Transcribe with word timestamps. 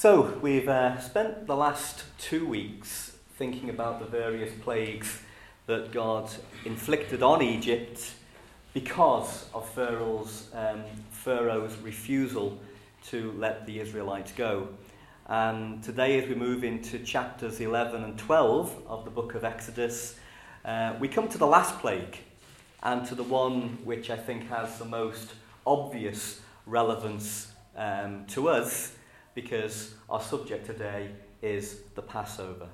So, 0.00 0.38
we've 0.40 0.66
uh, 0.66 0.98
spent 0.98 1.46
the 1.46 1.54
last 1.54 2.04
two 2.16 2.46
weeks 2.46 3.18
thinking 3.36 3.68
about 3.68 4.00
the 4.00 4.06
various 4.06 4.50
plagues 4.62 5.20
that 5.66 5.92
God 5.92 6.30
inflicted 6.64 7.22
on 7.22 7.42
Egypt 7.42 8.14
because 8.72 9.44
of 9.52 9.68
Pharaoh's, 9.68 10.48
um, 10.54 10.84
Pharaoh's 11.10 11.76
refusal 11.82 12.58
to 13.08 13.32
let 13.32 13.66
the 13.66 13.78
Israelites 13.78 14.32
go. 14.32 14.68
And 15.26 15.82
today, 15.82 16.18
as 16.18 16.26
we 16.26 16.34
move 16.34 16.64
into 16.64 16.98
chapters 17.00 17.60
11 17.60 18.02
and 18.02 18.18
12 18.18 18.84
of 18.86 19.04
the 19.04 19.10
book 19.10 19.34
of 19.34 19.44
Exodus, 19.44 20.16
uh, 20.64 20.94
we 20.98 21.08
come 21.08 21.28
to 21.28 21.36
the 21.36 21.46
last 21.46 21.78
plague 21.78 22.16
and 22.82 23.06
to 23.06 23.14
the 23.14 23.24
one 23.24 23.76
which 23.84 24.08
I 24.08 24.16
think 24.16 24.48
has 24.48 24.78
the 24.78 24.86
most 24.86 25.34
obvious 25.66 26.40
relevance 26.64 27.52
um, 27.76 28.24
to 28.28 28.48
us 28.48 28.92
because 29.34 29.94
our 30.08 30.20
subject 30.20 30.66
today 30.66 31.10
is 31.42 31.80
the 31.94 32.02
Passover. 32.02 32.68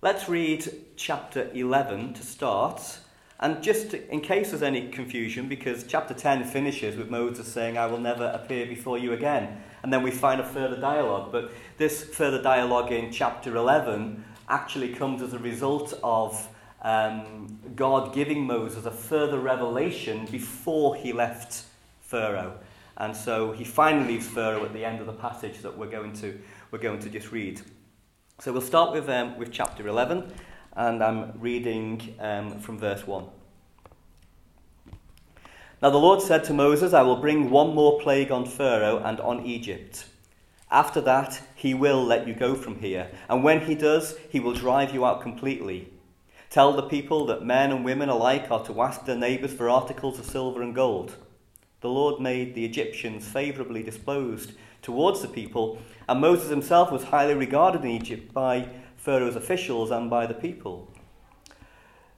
Let's 0.00 0.28
read 0.28 0.70
chapter 0.96 1.50
11 1.52 2.14
to 2.14 2.22
start. 2.22 2.98
And 3.40 3.62
just 3.62 3.94
in 3.94 4.20
case 4.20 4.50
there's 4.50 4.62
any 4.62 4.88
confusion, 4.88 5.48
because 5.48 5.84
chapter 5.84 6.14
10 6.14 6.44
finishes 6.44 6.96
with 6.96 7.10
Moses 7.10 7.46
saying, 7.46 7.78
I 7.78 7.86
will 7.86 8.00
never 8.00 8.26
appear 8.26 8.66
before 8.66 8.98
you 8.98 9.12
again. 9.12 9.60
And 9.82 9.92
then 9.92 10.02
we 10.02 10.10
find 10.10 10.40
a 10.40 10.44
further 10.44 10.80
dialogue. 10.80 11.30
But 11.30 11.52
this 11.78 12.04
further 12.04 12.42
dialogue 12.42 12.92
in 12.92 13.12
chapter 13.12 13.56
11 13.56 14.24
actually 14.48 14.94
comes 14.94 15.22
as 15.22 15.34
a 15.34 15.38
result 15.38 15.98
of 16.02 16.48
um, 16.82 17.58
God 17.74 18.14
giving 18.14 18.46
Moses 18.46 18.86
a 18.86 18.90
further 18.90 19.38
revelation 19.38 20.26
before 20.26 20.96
he 20.96 21.12
left 21.12 21.64
Pharaoh. 22.02 22.58
And 22.98 23.16
so 23.16 23.52
he 23.52 23.62
finally 23.62 24.14
leaves 24.14 24.26
Pharaoh 24.26 24.64
at 24.64 24.72
the 24.72 24.84
end 24.84 25.00
of 25.00 25.06
the 25.06 25.12
passage 25.12 25.60
that 25.62 25.78
we're 25.78 25.90
going 25.90 26.12
to, 26.14 26.38
we're 26.72 26.80
going 26.80 26.98
to 26.98 27.08
just 27.08 27.30
read. 27.30 27.60
So 28.40 28.52
we'll 28.52 28.60
start 28.60 28.92
with, 28.92 29.08
um, 29.08 29.38
with 29.38 29.52
chapter 29.52 29.86
11, 29.86 30.32
and 30.74 31.02
I'm 31.02 31.40
reading 31.40 32.16
um, 32.18 32.58
from 32.58 32.76
verse 32.76 33.06
1. 33.06 33.24
Now 35.80 35.90
the 35.90 35.96
Lord 35.96 36.20
said 36.20 36.42
to 36.44 36.52
Moses, 36.52 36.92
I 36.92 37.02
will 37.02 37.20
bring 37.20 37.50
one 37.50 37.72
more 37.72 38.00
plague 38.00 38.32
on 38.32 38.44
Pharaoh 38.44 38.98
and 38.98 39.20
on 39.20 39.46
Egypt. 39.46 40.06
After 40.68 41.00
that, 41.02 41.40
he 41.54 41.74
will 41.74 42.04
let 42.04 42.26
you 42.26 42.34
go 42.34 42.56
from 42.56 42.80
here, 42.80 43.12
and 43.28 43.44
when 43.44 43.60
he 43.60 43.76
does, 43.76 44.16
he 44.28 44.40
will 44.40 44.54
drive 44.54 44.92
you 44.92 45.06
out 45.06 45.22
completely. 45.22 45.92
Tell 46.50 46.72
the 46.72 46.82
people 46.82 47.26
that 47.26 47.44
men 47.44 47.70
and 47.70 47.84
women 47.84 48.08
alike 48.08 48.50
are 48.50 48.64
to 48.64 48.82
ask 48.82 49.04
their 49.04 49.16
neighbours 49.16 49.52
for 49.52 49.70
articles 49.70 50.18
of 50.18 50.26
silver 50.26 50.62
and 50.62 50.74
gold 50.74 51.14
the 51.80 51.88
Lord 51.88 52.20
made 52.20 52.54
the 52.54 52.64
Egyptians 52.64 53.28
favourably 53.28 53.82
disposed 53.82 54.52
towards 54.82 55.22
the 55.22 55.28
people, 55.28 55.78
and 56.08 56.20
Moses 56.20 56.50
himself 56.50 56.90
was 56.90 57.04
highly 57.04 57.34
regarded 57.34 57.82
in 57.82 57.90
Egypt 57.90 58.32
by 58.32 58.68
Pharaoh's 58.96 59.36
officials 59.36 59.90
and 59.90 60.10
by 60.10 60.26
the 60.26 60.34
people. 60.34 60.92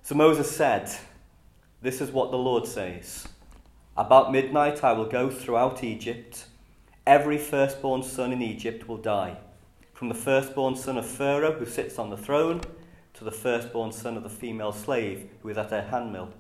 So 0.03 0.15
Moses 0.15 0.51
said, 0.51 0.91
This 1.83 2.01
is 2.01 2.11
what 2.11 2.31
the 2.31 2.39
Lord 2.39 2.67
says 2.67 3.29
About 3.97 4.33
midnight 4.33 4.83
I 4.83 4.93
will 4.93 5.07
go 5.07 5.31
throughout 5.31 5.85
Egypt. 5.85 6.47
Every 7.07 7.39
firstborn 7.39 8.03
son 8.03 8.33
in 8.33 8.41
Egypt 8.41 8.89
will 8.89 8.97
die, 8.97 9.37
from 9.93 10.09
the 10.09 10.15
firstborn 10.15 10.77
son 10.77 10.97
of 10.97 11.07
Pharaoh 11.07 11.59
who 11.59 11.67
sits 11.67 11.99
on 11.99 12.09
the 12.09 12.17
throne 12.17 12.63
to 13.15 13.25
the 13.25 13.33
firstborn 13.33 13.93
son 13.93 14.17
of 14.17 14.23
the 14.23 14.31
female 14.31 14.73
slave 14.73 15.29
who 15.43 15.51
is 15.51 15.59
at 15.59 15.71
her 15.71 15.83
handmill, 15.83 16.31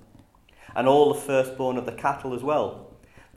and 0.74 0.88
all 0.88 1.12
the 1.12 1.20
firstborn 1.20 1.76
of 1.76 1.84
the 1.84 1.92
cattle 1.92 2.32
as 2.32 2.42
well 2.42 2.89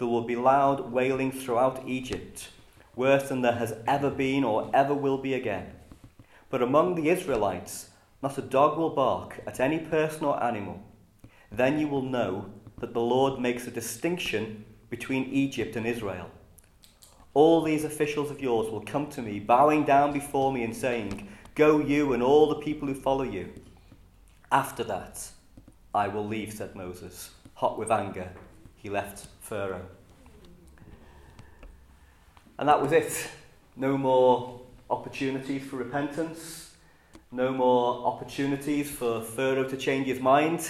there 0.03 0.09
will 0.09 0.23
be 0.23 0.35
loud 0.35 0.91
wailing 0.91 1.31
throughout 1.31 1.87
Egypt, 1.87 2.49
worse 2.93 3.29
than 3.29 3.41
there 3.41 3.53
has 3.53 3.73
ever 3.87 4.09
been 4.09 4.43
or 4.43 4.69
ever 4.73 4.93
will 4.93 5.17
be 5.17 5.33
again. 5.33 5.71
But 6.49 6.61
among 6.61 6.95
the 6.95 7.07
Israelites, 7.07 7.89
not 8.21 8.37
a 8.37 8.41
dog 8.41 8.77
will 8.77 8.89
bark 8.89 9.39
at 9.47 9.61
any 9.61 9.79
person 9.79 10.25
or 10.25 10.43
animal. 10.43 10.83
Then 11.49 11.79
you 11.79 11.87
will 11.87 12.01
know 12.01 12.47
that 12.81 12.93
the 12.93 12.99
Lord 12.99 13.39
makes 13.39 13.65
a 13.65 13.71
distinction 13.71 14.65
between 14.89 15.31
Egypt 15.31 15.77
and 15.77 15.87
Israel. 15.87 16.29
All 17.33 17.61
these 17.61 17.85
officials 17.85 18.29
of 18.29 18.41
yours 18.41 18.69
will 18.69 18.81
come 18.81 19.07
to 19.11 19.21
me, 19.21 19.39
bowing 19.39 19.85
down 19.85 20.11
before 20.11 20.51
me 20.51 20.65
and 20.65 20.75
saying, 20.75 21.29
Go 21.55 21.79
you 21.79 22.11
and 22.11 22.21
all 22.21 22.49
the 22.49 22.55
people 22.55 22.89
who 22.89 22.93
follow 22.93 23.23
you. 23.23 23.53
After 24.51 24.83
that, 24.83 25.29
I 25.95 26.09
will 26.09 26.27
leave, 26.27 26.51
said 26.51 26.75
Moses, 26.75 27.29
hot 27.53 27.79
with 27.79 27.89
anger. 27.89 28.29
He 28.75 28.89
left 28.89 29.27
Pharaoh. 29.39 29.85
And 32.59 32.69
that 32.69 32.81
was 32.81 32.91
it. 32.91 33.27
No 33.75 33.97
more 33.97 34.61
opportunities 34.89 35.63
for 35.63 35.77
repentance, 35.77 36.75
no 37.31 37.51
more 37.51 38.05
opportunities 38.05 38.91
for 38.91 39.21
Pharaoh 39.21 39.67
to 39.67 39.75
change 39.75 40.07
his 40.07 40.19
mind, 40.19 40.69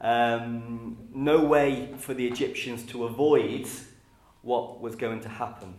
um, 0.00 0.96
no 1.12 1.44
way 1.44 1.92
for 1.98 2.14
the 2.14 2.26
Egyptians 2.26 2.84
to 2.86 3.04
avoid 3.04 3.66
what 4.42 4.80
was 4.80 4.94
going 4.94 5.20
to 5.20 5.28
happen. 5.28 5.74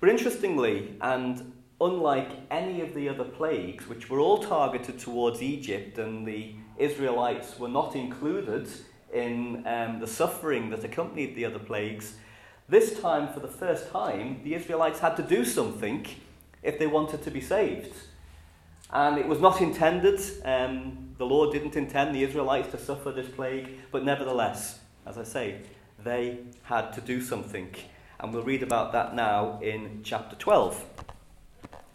But 0.00 0.10
interestingly, 0.10 0.96
and 1.00 1.52
unlike 1.80 2.30
any 2.50 2.80
of 2.80 2.94
the 2.94 3.08
other 3.08 3.24
plagues, 3.24 3.88
which 3.88 4.08
were 4.08 4.20
all 4.20 4.38
targeted 4.38 4.98
towards 5.00 5.42
Egypt 5.42 5.98
and 5.98 6.26
the 6.26 6.54
Israelites 6.76 7.58
were 7.58 7.68
not 7.68 7.96
included 7.96 8.68
in 9.12 9.66
um, 9.66 9.98
the 9.98 10.06
suffering 10.06 10.70
that 10.70 10.84
accompanied 10.84 11.34
the 11.34 11.44
other 11.44 11.58
plagues, 11.58 12.14
this 12.68 13.00
time, 13.00 13.32
for 13.32 13.40
the 13.40 13.48
first 13.48 13.90
time, 13.90 14.40
the 14.44 14.54
Israelites 14.54 15.00
had 15.00 15.16
to 15.16 15.22
do 15.22 15.44
something 15.44 16.06
if 16.62 16.78
they 16.78 16.86
wanted 16.86 17.22
to 17.22 17.30
be 17.30 17.40
saved. 17.40 17.94
And 18.90 19.18
it 19.18 19.26
was 19.26 19.40
not 19.40 19.60
intended, 19.60 20.20
um, 20.44 21.14
the 21.18 21.26
Lord 21.26 21.52
didn't 21.52 21.76
intend 21.76 22.14
the 22.14 22.22
Israelites 22.22 22.70
to 22.72 22.78
suffer 22.78 23.10
this 23.10 23.28
plague, 23.28 23.70
but 23.90 24.04
nevertheless, 24.04 24.80
as 25.06 25.18
I 25.18 25.24
say, 25.24 25.60
they 26.02 26.38
had 26.62 26.92
to 26.92 27.00
do 27.00 27.20
something. 27.20 27.74
And 28.20 28.32
we'll 28.32 28.44
read 28.44 28.62
about 28.62 28.92
that 28.92 29.14
now 29.14 29.60
in 29.62 30.00
chapter 30.02 30.36
12. 30.36 30.84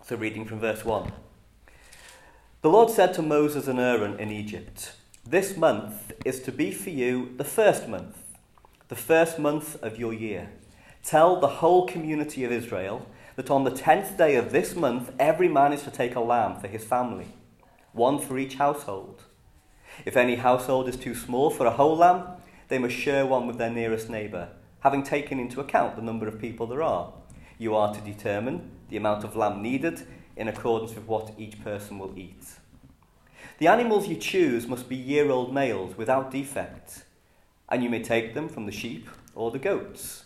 So, 0.01 0.15
reading 0.15 0.45
from 0.45 0.59
verse 0.59 0.83
1. 0.83 1.11
The 2.61 2.69
Lord 2.69 2.89
said 2.89 3.13
to 3.15 3.21
Moses 3.21 3.67
and 3.67 3.79
Aaron 3.79 4.19
in 4.19 4.31
Egypt, 4.31 4.93
this 5.25 5.55
month 5.55 6.11
is 6.25 6.41
to 6.41 6.51
be 6.51 6.71
for 6.71 6.89
you 6.89 7.33
the 7.37 7.43
first 7.43 7.87
month, 7.87 8.17
the 8.89 8.95
first 8.95 9.39
month 9.39 9.81
of 9.81 9.97
your 9.97 10.13
year. 10.13 10.49
Tell 11.03 11.37
the 11.37 11.59
whole 11.59 11.85
community 11.85 12.45
of 12.45 12.51
Israel 12.51 13.05
that 13.35 13.51
on 13.51 13.65
the 13.65 13.71
tenth 13.71 14.17
day 14.17 14.35
of 14.35 14.53
this 14.53 14.73
month, 14.73 15.11
every 15.19 15.49
man 15.49 15.73
is 15.73 15.83
to 15.83 15.91
take 15.91 16.15
a 16.15 16.21
lamb 16.21 16.61
for 16.61 16.69
his 16.69 16.85
family, 16.85 17.27
one 17.91 18.19
for 18.19 18.37
each 18.37 18.55
household. 18.55 19.23
If 20.05 20.15
any 20.15 20.35
household 20.35 20.87
is 20.87 20.95
too 20.95 21.13
small 21.13 21.49
for 21.49 21.65
a 21.65 21.71
whole 21.71 21.97
lamb, 21.97 22.23
they 22.69 22.79
must 22.79 22.95
share 22.95 23.25
one 23.25 23.47
with 23.47 23.57
their 23.57 23.69
nearest 23.69 24.09
neighbour, 24.09 24.47
having 24.79 25.03
taken 25.03 25.41
into 25.41 25.59
account 25.59 25.97
the 25.97 26.01
number 26.01 26.25
of 26.25 26.39
people 26.39 26.67
there 26.67 26.81
are. 26.81 27.11
You 27.57 27.75
are 27.75 27.93
to 27.93 27.99
determine 27.99 28.71
the 28.89 28.97
amount 28.97 29.25
of 29.25 29.35
lamb 29.35 29.61
needed 29.61 30.07
in 30.37 30.47
accordance 30.47 30.95
with 30.95 31.05
what 31.05 31.33
each 31.37 31.61
person 31.61 31.99
will 31.99 32.17
eat. 32.17 32.45
The 33.57 33.67
animals 33.67 34.07
you 34.07 34.15
choose 34.15 34.67
must 34.67 34.87
be 34.87 34.95
year 34.95 35.29
old 35.29 35.53
males 35.53 35.97
without 35.97 36.31
defect, 36.31 37.03
and 37.67 37.83
you 37.83 37.89
may 37.89 38.01
take 38.01 38.33
them 38.33 38.47
from 38.47 38.65
the 38.65 38.71
sheep 38.71 39.09
or 39.35 39.51
the 39.51 39.59
goats. 39.59 40.22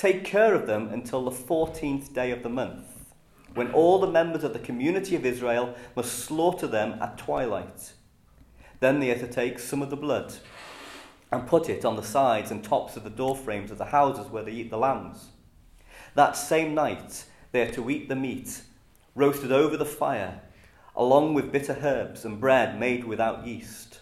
Take 0.00 0.24
care 0.24 0.54
of 0.54 0.66
them 0.66 0.88
until 0.88 1.22
the 1.26 1.30
14th 1.30 2.14
day 2.14 2.30
of 2.30 2.42
the 2.42 2.48
month, 2.48 2.86
when 3.52 3.70
all 3.72 3.98
the 3.98 4.06
members 4.06 4.44
of 4.44 4.54
the 4.54 4.58
community 4.58 5.14
of 5.14 5.26
Israel 5.26 5.74
must 5.94 6.20
slaughter 6.20 6.66
them 6.66 6.96
at 7.02 7.18
twilight. 7.18 7.92
Then 8.78 8.98
they 8.98 9.10
are 9.10 9.18
to 9.18 9.26
take 9.26 9.58
some 9.58 9.82
of 9.82 9.90
the 9.90 9.98
blood 9.98 10.32
and 11.30 11.46
put 11.46 11.68
it 11.68 11.84
on 11.84 11.96
the 11.96 12.02
sides 12.02 12.50
and 12.50 12.64
tops 12.64 12.96
of 12.96 13.04
the 13.04 13.10
door 13.10 13.36
frames 13.36 13.70
of 13.70 13.76
the 13.76 13.84
houses 13.84 14.28
where 14.28 14.42
they 14.42 14.52
eat 14.52 14.70
the 14.70 14.78
lambs. 14.78 15.32
That 16.14 16.34
same 16.34 16.74
night 16.74 17.26
they 17.52 17.60
are 17.60 17.72
to 17.72 17.90
eat 17.90 18.08
the 18.08 18.16
meat, 18.16 18.62
roasted 19.14 19.52
over 19.52 19.76
the 19.76 19.84
fire 19.84 20.40
along 20.96 21.34
with 21.34 21.52
bitter 21.52 21.76
herbs 21.82 22.24
and 22.24 22.40
bread 22.40 22.80
made 22.80 23.04
without 23.04 23.46
yeast. 23.46 24.00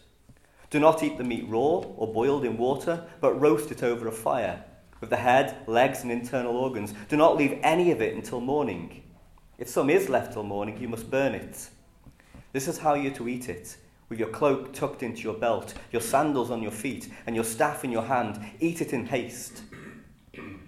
Do 0.70 0.78
not 0.78 1.02
eat 1.02 1.18
the 1.18 1.24
meat 1.24 1.46
raw 1.48 1.80
or 1.80 2.12
boiled 2.14 2.44
in 2.44 2.56
water, 2.56 3.04
but 3.20 3.40
roast 3.40 3.72
it 3.72 3.82
over 3.82 4.06
a 4.06 4.12
fire, 4.12 4.62
with 5.00 5.10
the 5.10 5.16
head, 5.16 5.56
legs, 5.66 6.02
and 6.02 6.12
internal 6.12 6.56
organs. 6.56 6.94
Do 7.08 7.16
not 7.16 7.36
leave 7.36 7.58
any 7.62 7.90
of 7.90 8.00
it 8.00 8.14
until 8.14 8.40
morning. 8.40 9.02
If 9.58 9.68
some 9.68 9.90
is 9.90 10.08
left 10.08 10.32
till 10.32 10.42
morning, 10.42 10.78
you 10.80 10.88
must 10.88 11.10
burn 11.10 11.34
it. 11.34 11.68
This 12.52 12.68
is 12.68 12.78
how 12.78 12.94
you're 12.94 13.14
to 13.14 13.28
eat 13.28 13.48
it 13.48 13.76
with 14.08 14.18
your 14.18 14.28
cloak 14.28 14.72
tucked 14.72 15.02
into 15.02 15.22
your 15.22 15.34
belt, 15.34 15.74
your 15.92 16.00
sandals 16.00 16.50
on 16.50 16.62
your 16.62 16.70
feet, 16.70 17.08
and 17.26 17.34
your 17.34 17.44
staff 17.44 17.84
in 17.84 17.92
your 17.92 18.04
hand. 18.04 18.40
Eat 18.60 18.80
it 18.80 18.92
in 18.92 19.06
haste. 19.06 19.62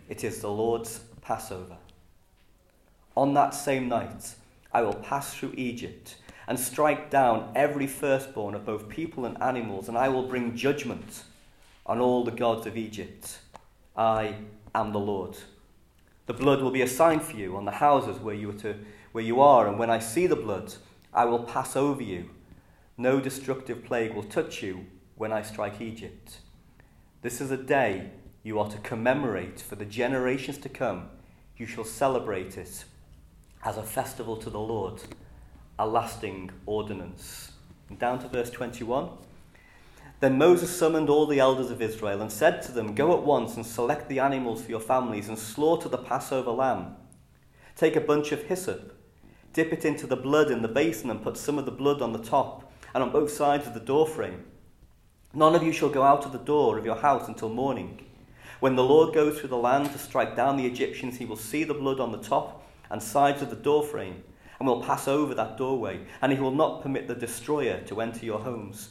It 0.09 0.25
is 0.25 0.41
the 0.41 0.51
Lord's 0.51 1.01
Passover. 1.23 1.77
On 3.17 3.35
that 3.35 3.55
same 3.55 3.89
night, 3.89 4.35
I 4.73 4.83
will 4.83 4.95
pass 4.95 5.35
through 5.35 5.55
Egypt 5.57 6.17
and 6.47 6.59
strike 6.59 7.11
down 7.11 7.51
every 7.55 7.87
firstborn 7.87 8.55
of 8.55 8.67
both 8.67 8.89
people 8.89 9.25
and 9.25 9.41
animals, 9.43 9.89
and 9.89 9.97
I 9.97 10.09
will 10.09 10.29
bring 10.29 10.57
judgment 10.57 11.25
on 11.87 12.01
all 12.01 12.25
the 12.25 12.31
gods 12.31 12.67
of 12.67 12.77
Egypt. 12.77 13.39
I 14.01 14.37
am 14.75 14.93
the 14.93 14.99
Lord. 14.99 15.37
The 16.25 16.33
blood 16.33 16.63
will 16.63 16.71
be 16.71 16.81
a 16.81 16.89
sign 16.89 17.21
for 17.21 17.37
you 17.37 17.55
on 17.55 17.67
the 17.67 17.71
houses 17.71 18.19
where 18.19 18.35
you, 18.35 18.49
are 18.49 18.61
to, 18.61 18.77
where 19.13 19.23
you 19.23 19.43
are, 19.43 19.69
and 19.69 19.79
when 19.79 19.91
I 19.91 19.99
see 19.99 20.27
the 20.27 20.37
blood, 20.37 20.73
I 21.13 21.27
will 21.27 21.41
pass 21.41 21.77
over 21.77 22.03
you. 22.03 22.31
No 22.97 23.21
destructive 23.21 23.85
plague 23.85 24.15
will 24.15 24.23
touch 24.23 24.63
you 24.63 24.87
when 25.17 25.35
I 25.35 25.43
strike 25.43 25.83
Egypt. 25.83 26.39
This 27.21 27.43
is 27.43 27.51
a 27.51 27.59
day 27.59 28.09
you 28.43 28.59
are 28.59 28.71
to 28.71 28.79
commemorate 28.79 29.61
for 29.61 29.77
the 29.77 29.85
generations 29.85 30.57
to 30.59 30.71
come. 30.71 31.11
You 31.59 31.67
shall 31.67 31.85
celebrate 31.85 32.57
it 32.57 32.87
as 33.63 33.77
a 33.77 33.83
festival 33.83 34.39
to 34.39 34.49
the 34.49 34.59
Lord, 34.59 35.03
a 35.79 35.87
lasting 35.87 36.53
ordinance. 36.65 37.53
And 37.91 37.99
down 37.99 38.19
to 38.21 38.29
verse 38.29 38.49
21. 38.49 39.11
Then 40.21 40.37
Moses 40.37 40.75
summoned 40.75 41.09
all 41.09 41.27
the 41.27 41.41
elders 41.41 41.71
of 41.71 41.81
Israel 41.81 42.21
and 42.21 42.31
said 42.31 42.61
to 42.63 42.73
them, 42.73 42.95
Go 42.95 43.17
at 43.17 43.25
once 43.25 43.57
and 43.57 43.65
select 43.65 44.09
the 44.09 44.19
animals 44.19 44.63
for 44.63 44.71
your 44.71 44.81
families 44.81 45.29
and 45.29 45.39
slaughter 45.39 45.89
the 45.89 45.97
Passover 45.97 46.51
lamb. 46.51 46.97
Take 47.75 47.97
a 47.97 48.03
bunch 48.03 48.31
of 48.31 48.43
hyssop, 48.43 48.95
dip 49.55 49.73
it 49.73 49.87
into 49.87 50.07
the 50.07 50.17
blood 50.17 50.51
in 50.51 50.61
the 50.61 50.69
basin, 50.69 51.09
and 51.11 51.23
put 51.23 51.39
some 51.39 51.59
of 51.59 51.65
the 51.65 51.71
blood 51.71 52.03
on 52.03 52.13
the 52.13 52.23
top 52.23 52.71
and 52.93 53.03
on 53.03 53.11
both 53.11 53.33
sides 53.33 53.67
of 53.67 53.73
the 53.73 53.81
doorframe. 53.81 54.45
None 55.33 55.55
of 55.55 55.63
you 55.63 55.73
shall 55.73 55.89
go 55.89 56.03
out 56.03 56.27
of 56.27 56.33
the 56.33 56.39
door 56.39 56.77
of 56.77 56.85
your 56.85 56.97
house 56.97 57.27
until 57.27 57.49
morning. 57.49 58.05
When 58.59 58.77
the 58.77 58.85
Lord 58.85 59.15
goes 59.15 59.39
through 59.39 59.49
the 59.49 59.57
land 59.57 59.91
to 59.93 59.99
strike 59.99 60.37
down 60.37 60.59
the 60.59 60.67
Egyptians, 60.67 61.17
he 61.17 61.25
will 61.25 61.37
see 61.37 61.65
the 61.65 61.73
blood 61.73 61.99
on 61.99 62.13
the 62.13 62.19
top 62.19 62.69
and 62.91 63.03
sides 63.03 63.41
of 63.41 63.49
the 63.49 63.57
doorframe, 63.57 64.23
and 64.59 64.69
will 64.69 64.83
pass 64.83 65.09
over 65.09 65.35
that 65.35 65.57
doorway, 65.57 66.01
and 66.21 66.31
he 66.31 66.39
will 66.39 66.51
not 66.51 66.83
permit 66.83 67.09
the 67.09 67.15
destroyer 67.15 67.81
to 67.87 68.03
enter 68.03 68.27
your 68.27 68.41
homes 68.41 68.91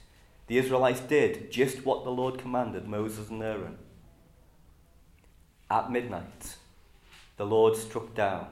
The 0.51 0.57
Israelites 0.57 0.99
did 0.99 1.49
just 1.49 1.85
what 1.85 2.03
the 2.03 2.11
Lord 2.11 2.37
commanded 2.37 2.85
Moses 2.85 3.29
and 3.29 3.41
Aaron. 3.41 3.77
At 5.69 5.89
midnight, 5.89 6.57
the 7.37 7.45
Lord 7.45 7.77
struck 7.77 8.13
down 8.13 8.47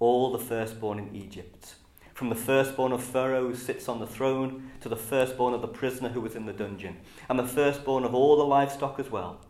all 0.00 0.32
the 0.32 0.40
firstborn 0.40 0.98
in 0.98 1.14
Egypt, 1.14 1.76
from 2.14 2.30
the 2.30 2.34
firstborn 2.34 2.90
of 2.90 3.00
Pharaoh 3.00 3.46
who 3.46 3.54
sits 3.54 3.88
on 3.88 4.00
the 4.00 4.08
throne 4.08 4.72
to 4.80 4.88
the 4.88 4.96
firstborn 4.96 5.54
of 5.54 5.62
the 5.62 5.68
prisoner 5.68 6.08
who 6.08 6.20
was 6.20 6.34
in 6.34 6.46
the 6.46 6.52
dungeon, 6.52 6.96
and 7.28 7.38
the 7.38 7.46
firstborn 7.46 8.02
of 8.02 8.12
all 8.12 8.36
the 8.36 8.42
livestock 8.42 8.98
as 8.98 9.08
well 9.08 9.40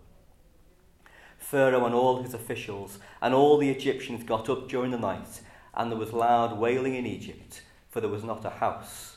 Pharaoh 1.38 1.86
and 1.86 1.94
all 1.94 2.22
his 2.22 2.34
officials 2.34 2.98
and 3.22 3.32
all 3.32 3.56
the 3.56 3.70
Egyptians 3.70 4.22
got 4.22 4.50
up 4.50 4.68
during 4.68 4.90
the 4.90 4.98
night, 4.98 5.40
and 5.72 5.90
there 5.90 5.98
was 5.98 6.12
loud 6.12 6.58
wailing 6.58 6.94
in 6.94 7.06
Egypt, 7.06 7.62
for 7.88 8.02
there 8.02 8.10
was 8.10 8.22
not 8.22 8.44
a 8.44 8.50
house 8.50 9.16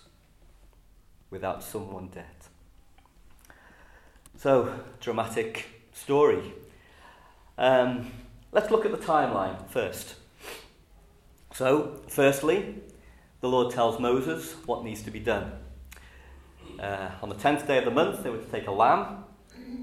without 1.29 1.61
someone 1.61 2.07
dead. 2.07 2.48
So, 4.39 4.73
dramatic 5.01 5.65
story. 5.91 6.53
Um, 7.57 8.09
let's 8.53 8.71
look 8.71 8.85
at 8.85 8.91
the 8.91 8.97
timeline 8.97 9.67
first. 9.67 10.15
So, 11.53 11.99
firstly, 12.07 12.75
the 13.41 13.49
Lord 13.49 13.73
tells 13.73 13.99
Moses 13.99 14.53
what 14.65 14.85
needs 14.85 15.01
to 15.01 15.11
be 15.11 15.19
done. 15.19 15.51
Uh, 16.79 17.09
on 17.21 17.27
the 17.27 17.35
tenth 17.35 17.67
day 17.67 17.79
of 17.79 17.83
the 17.83 17.91
month, 17.91 18.23
they 18.23 18.29
were 18.29 18.37
to 18.37 18.49
take 18.49 18.67
a 18.67 18.71
lamb 18.71 19.25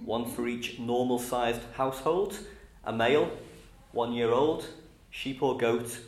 one 0.06 0.24
for 0.24 0.48
each 0.48 0.78
normal 0.78 1.18
sized 1.18 1.60
household, 1.74 2.38
a 2.82 2.92
male, 2.94 3.30
one 3.92 4.14
year 4.14 4.30
old, 4.30 4.64
sheep 5.10 5.42
or 5.42 5.58
goat, 5.58 5.98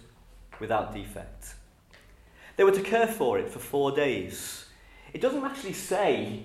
without 0.58 0.94
defect. 0.94 1.54
They 2.56 2.64
were 2.64 2.72
to 2.72 2.80
care 2.80 3.08
for 3.08 3.38
it 3.38 3.50
for 3.50 3.58
four 3.58 3.92
days. 3.92 4.64
It 5.12 5.20
doesn't 5.20 5.44
actually 5.44 5.74
say 5.74 6.44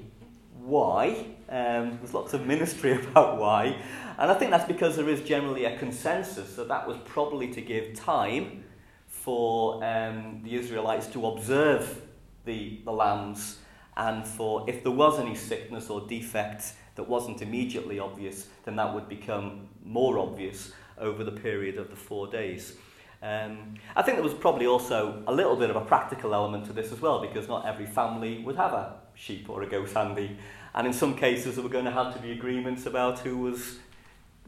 why. 0.59 1.27
Um, 1.53 1.99
there's 1.99 2.15
lots 2.15 2.33
of 2.33 2.47
ministry 2.47 2.93
about 3.07 3.37
why. 3.37 3.79
And 4.17 4.31
I 4.31 4.33
think 4.33 4.49
that's 4.49 4.65
because 4.65 4.95
there 4.95 5.07
is 5.07 5.21
generally 5.21 5.65
a 5.65 5.77
consensus 5.77 6.55
that 6.55 6.67
that 6.67 6.87
was 6.87 6.97
probably 7.05 7.53
to 7.53 7.61
give 7.61 7.93
time 7.93 8.63
for 9.05 9.75
um, 9.83 10.41
the 10.43 10.55
Israelites 10.55 11.05
to 11.07 11.27
observe 11.27 12.01
the, 12.45 12.81
the 12.83 12.91
lambs 12.91 13.59
and 13.95 14.25
for 14.25 14.67
if 14.67 14.81
there 14.81 14.91
was 14.91 15.19
any 15.19 15.35
sickness 15.35 15.91
or 15.91 16.01
defect 16.07 16.73
that 16.95 17.07
wasn't 17.07 17.43
immediately 17.43 17.99
obvious, 17.99 18.47
then 18.65 18.75
that 18.77 18.91
would 18.91 19.07
become 19.07 19.67
more 19.83 20.17
obvious 20.17 20.73
over 20.97 21.23
the 21.23 21.31
period 21.31 21.77
of 21.77 21.91
the 21.91 21.95
four 21.95 22.25
days. 22.25 22.77
Um, 23.21 23.75
I 23.95 24.01
think 24.01 24.17
there 24.17 24.23
was 24.23 24.33
probably 24.33 24.65
also 24.65 25.23
a 25.27 25.33
little 25.33 25.55
bit 25.55 25.69
of 25.69 25.75
a 25.75 25.85
practical 25.85 26.33
element 26.33 26.65
to 26.65 26.73
this 26.73 26.91
as 26.91 26.99
well, 26.99 27.21
because 27.21 27.47
not 27.47 27.65
every 27.67 27.85
family 27.85 28.39
would 28.39 28.55
have 28.55 28.73
a 28.73 28.95
sheep 29.13 29.49
or 29.49 29.61
a 29.61 29.67
goat 29.67 29.91
handy. 29.91 30.37
And 30.75 30.87
in 30.87 30.93
some 30.93 31.15
cases, 31.15 31.55
there 31.55 31.63
were 31.63 31.69
going 31.69 31.85
to 31.85 31.91
have 31.91 32.13
to 32.15 32.19
be 32.19 32.31
agreements 32.31 32.85
about 32.85 33.19
who 33.19 33.37
was 33.37 33.77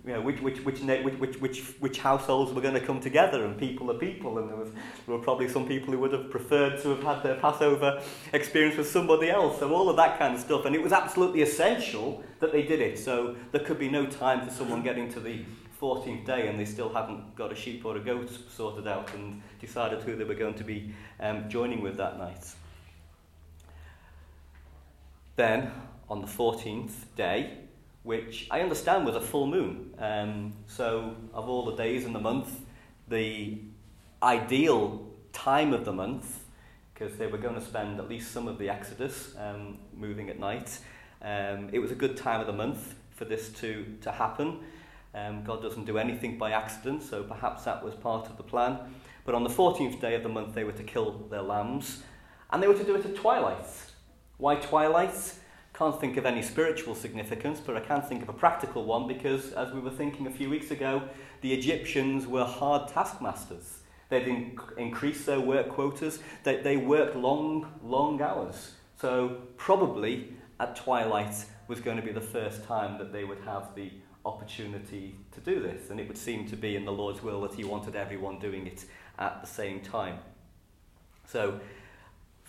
you 0.06 0.14
know, 0.14 0.22
which, 0.22 0.40
which, 0.40 0.60
which, 0.60 0.82
which, 0.82 1.40
which, 1.40 1.62
which 1.80 1.98
households 1.98 2.54
were 2.54 2.62
going 2.62 2.76
to 2.76 2.80
come 2.80 3.00
together, 3.00 3.44
and 3.44 3.58
people 3.58 3.90
are 3.90 3.98
people, 3.98 4.38
and 4.38 4.48
there, 4.48 4.56
was, 4.56 4.70
there 4.72 5.18
were 5.18 5.24
probably 5.24 5.48
some 5.48 5.68
people 5.68 5.92
who 5.92 6.00
would 6.00 6.14
have 6.14 6.30
preferred 6.30 6.80
to 6.84 6.90
have 6.90 7.02
had 7.02 7.24
their 7.24 7.36
Passover 7.38 8.04
experience 8.32 8.78
with 8.78 8.88
somebody 8.88 9.32
else, 9.32 9.58
so 9.58 9.74
all 9.74 9.90
of 9.90 9.96
that 9.96 10.20
kind 10.20 10.36
of 10.36 10.40
stuff, 10.40 10.66
and 10.66 10.76
it 10.76 10.82
was 10.82 10.92
absolutely 10.92 11.42
essential 11.42 12.24
that 12.40 12.52
they 12.52 12.62
did 12.62 12.82
it, 12.82 13.00
so 13.00 13.36
there 13.52 13.64
could 13.64 13.80
be 13.80 13.90
no 13.90 14.06
time 14.06 14.46
for 14.46 14.54
someone 14.54 14.84
getting 14.84 15.12
to 15.12 15.20
the 15.20 15.44
14th 15.82 16.26
day 16.26 16.48
and 16.48 16.58
they 16.58 16.66
still 16.66 16.94
hadn't 16.94 17.36
got 17.36 17.52
a 17.52 17.56
sheep 17.56 17.84
or 17.86 17.98
a 17.98 18.00
goat 18.00 18.30
sorted 18.50 18.88
out 18.88 19.14
and 19.14 19.42
decided 19.60 20.02
who 20.02 20.16
they 20.16 20.24
were 20.24 20.34
going 20.34 20.54
to 20.54 20.64
be 20.64 20.94
um, 21.20 21.50
joining 21.50 21.82
with 21.82 21.98
that 21.98 22.18
night. 22.18 22.46
Then, 25.36 25.72
on 26.10 26.22
the 26.22 26.28
14th 26.28 26.92
day, 27.16 27.58
which 28.04 28.48
I 28.52 28.62
understand 28.62 29.06
was 29.06 29.16
a 29.16 29.22
full 29.22 29.48
moon. 29.48 29.94
Um, 29.98 30.54
so, 30.68 31.16
of 31.34 31.50
all 31.50 31.66
the 31.66 31.76
days 31.76 32.06
in 32.06 32.14
the 32.14 32.20
month, 32.20 32.62
the 33.08 33.60
ideal 34.22 35.08
time 35.34 35.74
of 35.74 35.86
the 35.86 35.94
month, 35.94 36.44
because 36.94 37.18
they 37.18 37.28
were 37.28 37.38
going 37.38 37.56
to 37.56 37.62
spend 37.62 38.00
at 38.00 38.08
least 38.08 38.32
some 38.32 38.48
of 38.48 38.58
the 38.58 38.70
Exodus 38.70 39.36
um, 39.38 39.80
moving 39.94 40.30
at 40.30 40.40
night, 40.40 40.80
um, 41.22 41.70
it 41.72 41.80
was 41.80 41.92
a 41.92 41.96
good 41.96 42.16
time 42.16 42.40
of 42.40 42.48
the 42.48 42.54
month 42.54 42.96
for 43.12 43.26
this 43.26 43.50
to, 43.50 43.86
to 44.02 44.12
happen. 44.12 44.60
Um, 45.16 45.44
God 45.44 45.62
doesn't 45.62 45.86
do 45.86 45.98
anything 45.98 46.38
by 46.38 46.52
accident, 46.52 47.02
so 47.02 47.24
perhaps 47.24 47.64
that 47.64 47.84
was 47.84 47.96
part 47.96 48.30
of 48.30 48.38
the 48.38 48.44
plan. 48.44 48.78
But 49.26 49.34
on 49.34 49.44
the 49.44 49.50
14th 49.50 50.00
day 50.00 50.14
of 50.14 50.24
the 50.24 50.30
month, 50.30 50.54
they 50.54 50.64
were 50.64 50.74
to 50.74 50.84
kill 50.84 51.26
their 51.30 51.42
lambs, 51.42 52.04
and 52.52 52.62
they 52.62 52.68
were 52.68 52.76
to 52.76 52.84
do 52.84 52.96
it 52.96 53.06
at 53.06 53.16
twilight. 53.16 53.66
Why 54.38 54.56
twilight? 54.56 55.16
Can't 55.76 56.00
think 56.00 56.16
of 56.16 56.26
any 56.26 56.42
spiritual 56.42 56.96
significance, 56.96 57.60
but 57.60 57.76
I 57.76 57.82
can 57.82 58.02
think 58.02 58.24
of 58.24 58.30
a 58.30 58.34
practical 58.34 58.86
one 58.86 59.10
because, 59.10 59.52
as 59.52 59.74
we 59.74 59.82
were 59.82 59.90
thinking 59.90 60.26
a 60.26 60.32
few 60.32 60.50
weeks 60.50 60.72
ago, 60.72 61.04
the 61.42 61.52
Egyptians 61.52 62.26
were 62.26 62.46
hard 62.46 62.88
taskmasters. 62.88 63.80
They'd 64.08 64.26
in- 64.26 64.58
increased 64.78 65.26
their 65.26 65.42
work 65.42 65.68
quotas, 65.68 66.20
they, 66.46 66.62
they 66.62 66.78
worked 66.78 67.18
long, 67.18 67.74
long 67.84 68.22
hours. 68.22 68.72
So, 69.02 69.42
probably 69.58 70.34
at 70.62 70.78
twilight 70.78 71.36
was 71.68 71.82
going 71.82 71.98
to 71.98 72.04
be 72.04 72.14
the 72.14 72.22
first 72.22 72.64
time 72.64 72.98
that 72.98 73.12
they 73.12 73.26
would 73.26 73.42
have 73.42 73.76
the 73.76 73.92
opportunity 74.26 75.16
to 75.34 75.42
do 75.42 75.60
this. 75.60 75.90
And 75.90 76.00
it 76.00 76.08
would 76.08 76.18
seem 76.18 76.48
to 76.48 76.56
be 76.56 76.78
in 76.78 76.86
the 76.86 76.94
Lord's 76.94 77.22
will 77.22 77.42
that 77.42 77.54
He 77.54 77.66
wanted 77.66 77.98
everyone 77.98 78.40
doing 78.40 78.66
it 78.66 78.86
at 79.20 79.42
the 79.42 79.48
same 79.48 79.82
time. 79.82 80.20
So, 81.28 81.60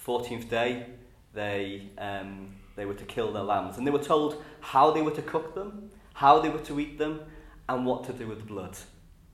14th 0.07 0.49
day, 0.49 0.87
they. 1.35 1.89
Um, 1.99 2.55
they 2.77 2.87
were 2.87 2.95
to 2.95 3.05
kill 3.05 3.33
their 3.33 3.43
lambs. 3.43 3.79
And 3.79 3.87
they 3.87 3.91
were 3.91 3.99
told 3.99 4.43
how 4.61 4.91
they 4.91 5.03
were 5.03 5.11
to 5.13 5.23
cook 5.23 5.55
them, 5.55 5.91
how 6.15 6.41
they 6.41 6.49
were 6.49 6.61
to 6.61 6.79
eat 6.79 6.99
them, 6.99 7.21
and 7.69 7.85
what 7.85 8.05
to 8.05 8.13
do 8.13 8.29
with 8.29 8.39
the 8.39 8.45
blood. 8.45 8.77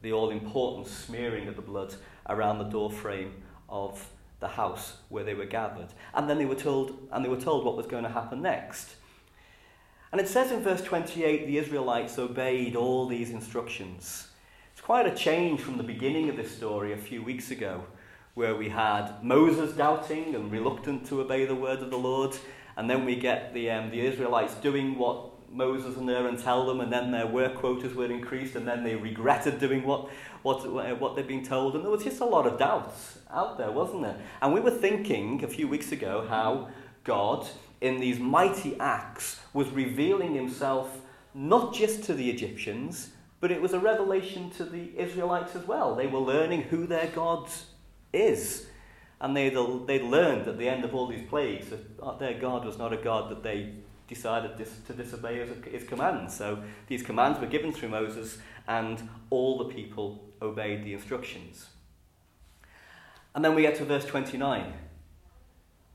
The 0.01 0.13
all 0.13 0.31
important 0.31 0.87
smearing 0.87 1.49
of 1.49 1.57
the 1.57 1.63
blood 1.63 1.95
around 2.29 2.59
the 2.59 2.65
door 2.65 2.91
frame 2.91 3.35
of 3.69 4.09
the 4.41 4.49
house 4.49 4.97
where 5.09 5.25
they 5.25 5.35
were 5.35 5.47
gathered. 5.47 5.89
And 6.15 6.29
then 6.29 6.39
they 6.39 6.45
were 6.45 6.55
told, 6.55 7.09
and 7.13 7.25
they 7.25 7.29
were 7.29 7.41
told 7.41 7.65
what 7.65 7.77
was 7.77 7.87
going 7.87 8.05
to 8.05 8.11
happen 8.11 8.43
next. 8.43 8.97
And 10.11 10.21
it 10.21 10.29
says 10.29 10.53
in 10.53 10.63
verse 10.63 10.83
28 10.83 11.47
the 11.47 11.59
Israelites 11.59 12.19
obeyed 12.19 12.77
all 12.77 13.07
these 13.07 13.31
instructions. 13.31 14.29
It's 14.73 14.81
quite 14.81 15.07
a 15.07 15.15
change 15.15 15.61
from 15.61 15.79
the 15.79 15.83
beginning 15.83 16.29
of 16.29 16.37
this 16.37 16.55
story 16.55 16.93
a 16.93 16.99
few 16.99 17.23
weeks 17.23 17.51
ago, 17.51 17.85
where 18.35 18.55
we 18.55 18.69
had 18.69 19.23
Moses 19.23 19.75
doubting 19.75 20.35
and 20.35 20.51
reluctant 20.51 21.07
to 21.07 21.21
obey 21.21 21.47
the 21.47 21.55
word 21.55 21.81
of 21.81 21.91
the 21.91 21.99
Lord, 21.99 22.37
and 22.77 22.89
then 22.89 23.05
we 23.05 23.17
get 23.17 23.53
the, 23.55 23.71
um, 23.71 23.91
the 23.91 24.01
Israelites 24.01 24.55
doing 24.55 24.99
what 24.99 25.31
Moses 25.51 25.97
and 25.97 26.09
Aaron 26.09 26.37
tell 26.37 26.67
them, 26.67 26.81
and 26.81 26.93
then 26.93 27.11
their 27.11 27.27
work 27.27 27.57
quotas 27.57 27.95
were 27.95 28.11
increased, 28.11 28.57
and 28.57 28.67
then 28.67 28.83
they 28.83 28.97
regretted 28.97 29.61
doing 29.61 29.85
what, 29.85 30.09
what, 30.43 30.99
what 30.99 31.15
they'd 31.15 31.29
been 31.29 31.45
told. 31.45 31.75
And 31.75 31.85
there 31.85 31.91
was 31.91 32.05
just 32.05 32.21
a 32.21 32.25
lot 32.25 32.47
of 32.47 32.59
doubts 32.59 33.19
out 33.31 33.59
there, 33.59 33.71
wasn't 33.71 34.03
there? 34.03 34.17
And 34.41 34.55
we 34.55 34.61
were 34.61 34.71
thinking 34.71 35.45
a 35.45 35.49
few 35.49 35.69
weeks 35.69 35.93
ago 35.93 36.27
how 36.29 36.69
God, 37.05 37.47
in 37.81 38.01
these 38.01 38.19
mighty 38.19 38.79
acts, 38.81 39.41
was 39.53 39.69
revealing 39.71 40.35
himself 40.35 41.01
not 41.35 41.75
just 41.75 42.05
to 42.05 42.15
the 42.15 42.31
Egyptians, 42.31 43.11
but 43.41 43.51
it 43.51 43.61
was 43.61 43.73
a 43.73 43.79
revelation 43.79 44.51
to 44.51 44.65
the 44.65 44.91
Israelites 44.97 45.55
as 45.57 45.67
well. 45.67 45.95
They 45.95 46.07
were 46.07 46.21
learning 46.21 46.63
who 46.63 46.87
their 46.87 47.09
God 47.09 47.49
is. 48.13 48.67
And 49.23 49.37
they'd, 49.37 49.57
they'd 49.87 50.03
learned 50.03 50.49
at 50.49 50.59
the 50.59 50.69
end 50.69 50.85
of 50.85 50.95
all 50.95 51.07
these 51.07 51.27
plagues 51.29 51.71
that 51.71 51.81
uh, 52.03 52.19
their 52.19 52.35
God 52.35 52.65
was 52.67 52.77
not 52.77 52.93
a 52.93 52.97
God 52.97 53.31
that 53.31 53.43
they 53.43 53.73
decided 54.09 54.57
dis- 54.59 54.81
to 54.89 54.93
disobey 54.93 55.39
his, 55.39 55.65
his 55.65 55.85
commands. 55.85 56.37
So 56.37 56.63
these 56.89 57.05
commands 57.05 57.41
were 57.41 57.47
given 57.47 57.73
through 57.73 57.91
Moses, 57.91 58.39
and 58.67 59.09
all 59.31 59.59
the 59.59 59.73
people 59.73 60.25
obeyed 60.43 60.85
the 60.85 60.93
instructions. 60.93 61.69
And 63.35 63.45
then 63.45 63.55
we 63.55 63.63
get 63.63 63.77
to 63.77 63.85
verse 63.85 64.05
29. 64.05 64.75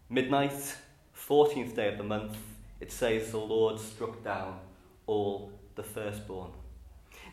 Midnight, 0.09 0.77
14th 1.15 1.75
day 1.75 1.89
of 1.89 1.97
the 1.97 2.03
month, 2.05 2.37
it 2.79 2.93
says 2.93 3.31
the 3.31 3.37
Lord 3.37 3.77
struck 3.77 4.23
down 4.23 4.59
all 5.05 5.51
the 5.75 5.83
firstborn. 5.83 6.51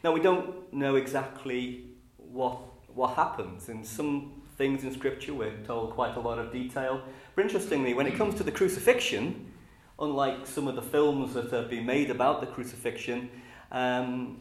Now, 0.03 0.13
we 0.13 0.21
don't 0.21 0.73
know 0.73 0.97
exactly 0.97 1.85
what, 2.17 2.59
what 2.93 3.15
happens. 3.15 3.69
In 3.69 3.85
some 3.85 4.34
things 4.57 4.85
in 4.85 4.93
Scripture, 4.93 5.35
we're 5.35 5.57
told 5.65 5.91
quite 5.91 6.17
a 6.17 6.21
lot 6.21 6.39
of 6.39 6.53
detail. 6.53 7.03
But 7.35 7.45
interestingly, 7.45 7.95
when 7.95 8.07
it 8.07 8.17
comes 8.17 8.35
to 8.37 8.43
the 8.43 8.53
crucifixion, 8.53 9.53
unlike 9.99 10.47
some 10.47 10.69
of 10.69 10.77
the 10.77 10.83
films 10.83 11.35
that 11.35 11.51
have 11.51 11.71
been 11.71 11.87
made 11.87 12.11
about 12.11 12.41
the 12.41 12.47
crucifixion, 12.47 13.31
um, 13.73 14.41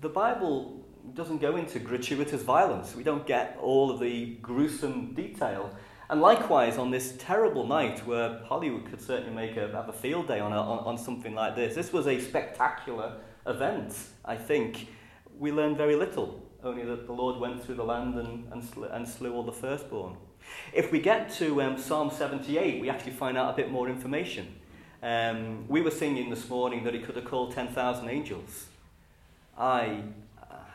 the 0.00 0.08
Bible 0.08 0.84
doesn't 1.14 1.38
go 1.38 1.56
into 1.56 1.78
gratuitous 1.78 2.42
violence. 2.42 2.94
We 2.94 3.02
don't 3.02 3.26
get 3.26 3.58
all 3.60 3.90
of 3.90 4.00
the 4.00 4.36
gruesome 4.40 5.14
detail. 5.14 5.70
And 6.10 6.20
likewise, 6.20 6.76
on 6.76 6.90
this 6.90 7.14
terrible 7.18 7.66
night 7.66 8.06
where 8.06 8.40
Hollywood 8.44 8.86
could 8.86 9.00
certainly 9.00 9.34
make 9.34 9.56
a, 9.56 9.68
have 9.72 9.88
a 9.88 9.92
field 9.92 10.28
day 10.28 10.40
on, 10.40 10.52
a, 10.52 10.60
on, 10.60 10.78
on 10.80 10.98
something 10.98 11.34
like 11.34 11.56
this, 11.56 11.74
this 11.74 11.92
was 11.92 12.06
a 12.06 12.20
spectacular 12.20 13.16
event, 13.46 13.96
I 14.24 14.36
think, 14.36 14.88
we 15.38 15.50
learn 15.50 15.76
very 15.76 15.96
little, 15.96 16.42
only 16.64 16.84
that 16.84 17.06
the 17.06 17.12
Lord 17.12 17.38
went 17.38 17.64
through 17.64 17.76
the 17.76 17.84
land 17.84 18.14
and, 18.16 18.50
and, 18.52 18.64
sl- 18.64 18.84
and 18.84 19.08
slew 19.08 19.34
all 19.34 19.42
the 19.42 19.52
firstborn. 19.52 20.16
If 20.72 20.92
we 20.92 21.00
get 21.00 21.32
to 21.34 21.62
um, 21.62 21.78
Psalm 21.78 22.10
78, 22.10 22.80
we 22.80 22.90
actually 22.90 23.12
find 23.12 23.36
out 23.36 23.52
a 23.52 23.56
bit 23.56 23.70
more 23.70 23.88
information. 23.88 24.54
Um, 25.02 25.68
we 25.68 25.82
were 25.82 25.90
singing 25.90 26.30
this 26.30 26.48
morning 26.48 26.84
that 26.84 26.94
he 26.94 27.00
could 27.00 27.16
have 27.16 27.24
called 27.24 27.52
10,000 27.52 28.08
angels. 28.08 28.66
I 29.58 30.02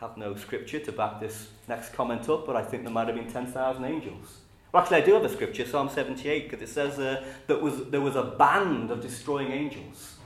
have 0.00 0.16
no 0.16 0.34
scripture 0.34 0.80
to 0.80 0.92
back 0.92 1.20
this 1.20 1.48
next 1.68 1.92
comment 1.92 2.28
up, 2.28 2.46
but 2.46 2.56
I 2.56 2.62
think 2.62 2.84
there 2.84 2.92
might 2.92 3.06
have 3.06 3.16
been 3.16 3.30
10,000 3.30 3.84
angels. 3.84 4.38
Well, 4.72 4.82
actually, 4.82 4.98
I 4.98 5.04
do 5.04 5.14
have 5.14 5.24
a 5.24 5.28
scripture, 5.28 5.66
Psalm 5.66 5.90
78, 5.90 6.48
because 6.48 6.62
it 6.62 6.72
says 6.72 6.98
uh, 6.98 7.24
that 7.48 7.60
was, 7.60 7.86
there 7.86 8.00
was 8.00 8.16
a 8.16 8.22
band 8.22 8.90
of 8.90 9.02
destroying 9.02 9.50
angels 9.50 10.16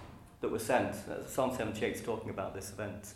that 0.42 0.50
were 0.50 0.58
sent. 0.58 0.94
Psalm 1.26 1.56
78 1.56 1.96
is 1.96 2.02
talking 2.02 2.30
about 2.30 2.54
this 2.54 2.70
event. 2.70 3.14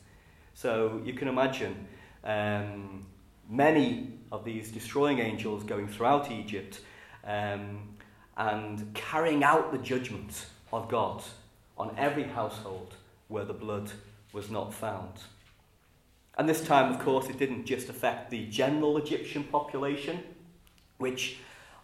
So 0.54 1.00
you 1.04 1.12
can 1.12 1.28
imagine 1.28 1.86
um, 2.24 3.06
many 3.48 4.12
of 4.30 4.44
these 4.44 4.70
destroying 4.70 5.18
angels 5.18 5.64
going 5.64 5.88
throughout 5.88 6.30
Egypt 6.30 6.80
um, 7.24 7.96
and 8.36 8.92
carrying 8.94 9.42
out 9.42 9.72
the 9.72 9.78
judgment 9.78 10.46
of 10.72 10.88
God 10.88 11.22
on 11.76 11.94
every 11.96 12.24
household 12.24 12.94
where 13.28 13.44
the 13.44 13.52
blood 13.52 13.90
was 14.32 14.50
not 14.50 14.74
found. 14.74 15.12
And 16.36 16.48
this 16.48 16.64
time, 16.64 16.92
of 16.92 17.00
course, 17.00 17.28
it 17.28 17.38
didn't 17.38 17.64
just 17.64 17.88
affect 17.88 18.30
the 18.30 18.46
general 18.46 18.96
Egyptian 18.96 19.44
population, 19.44 20.22
which 20.98 21.38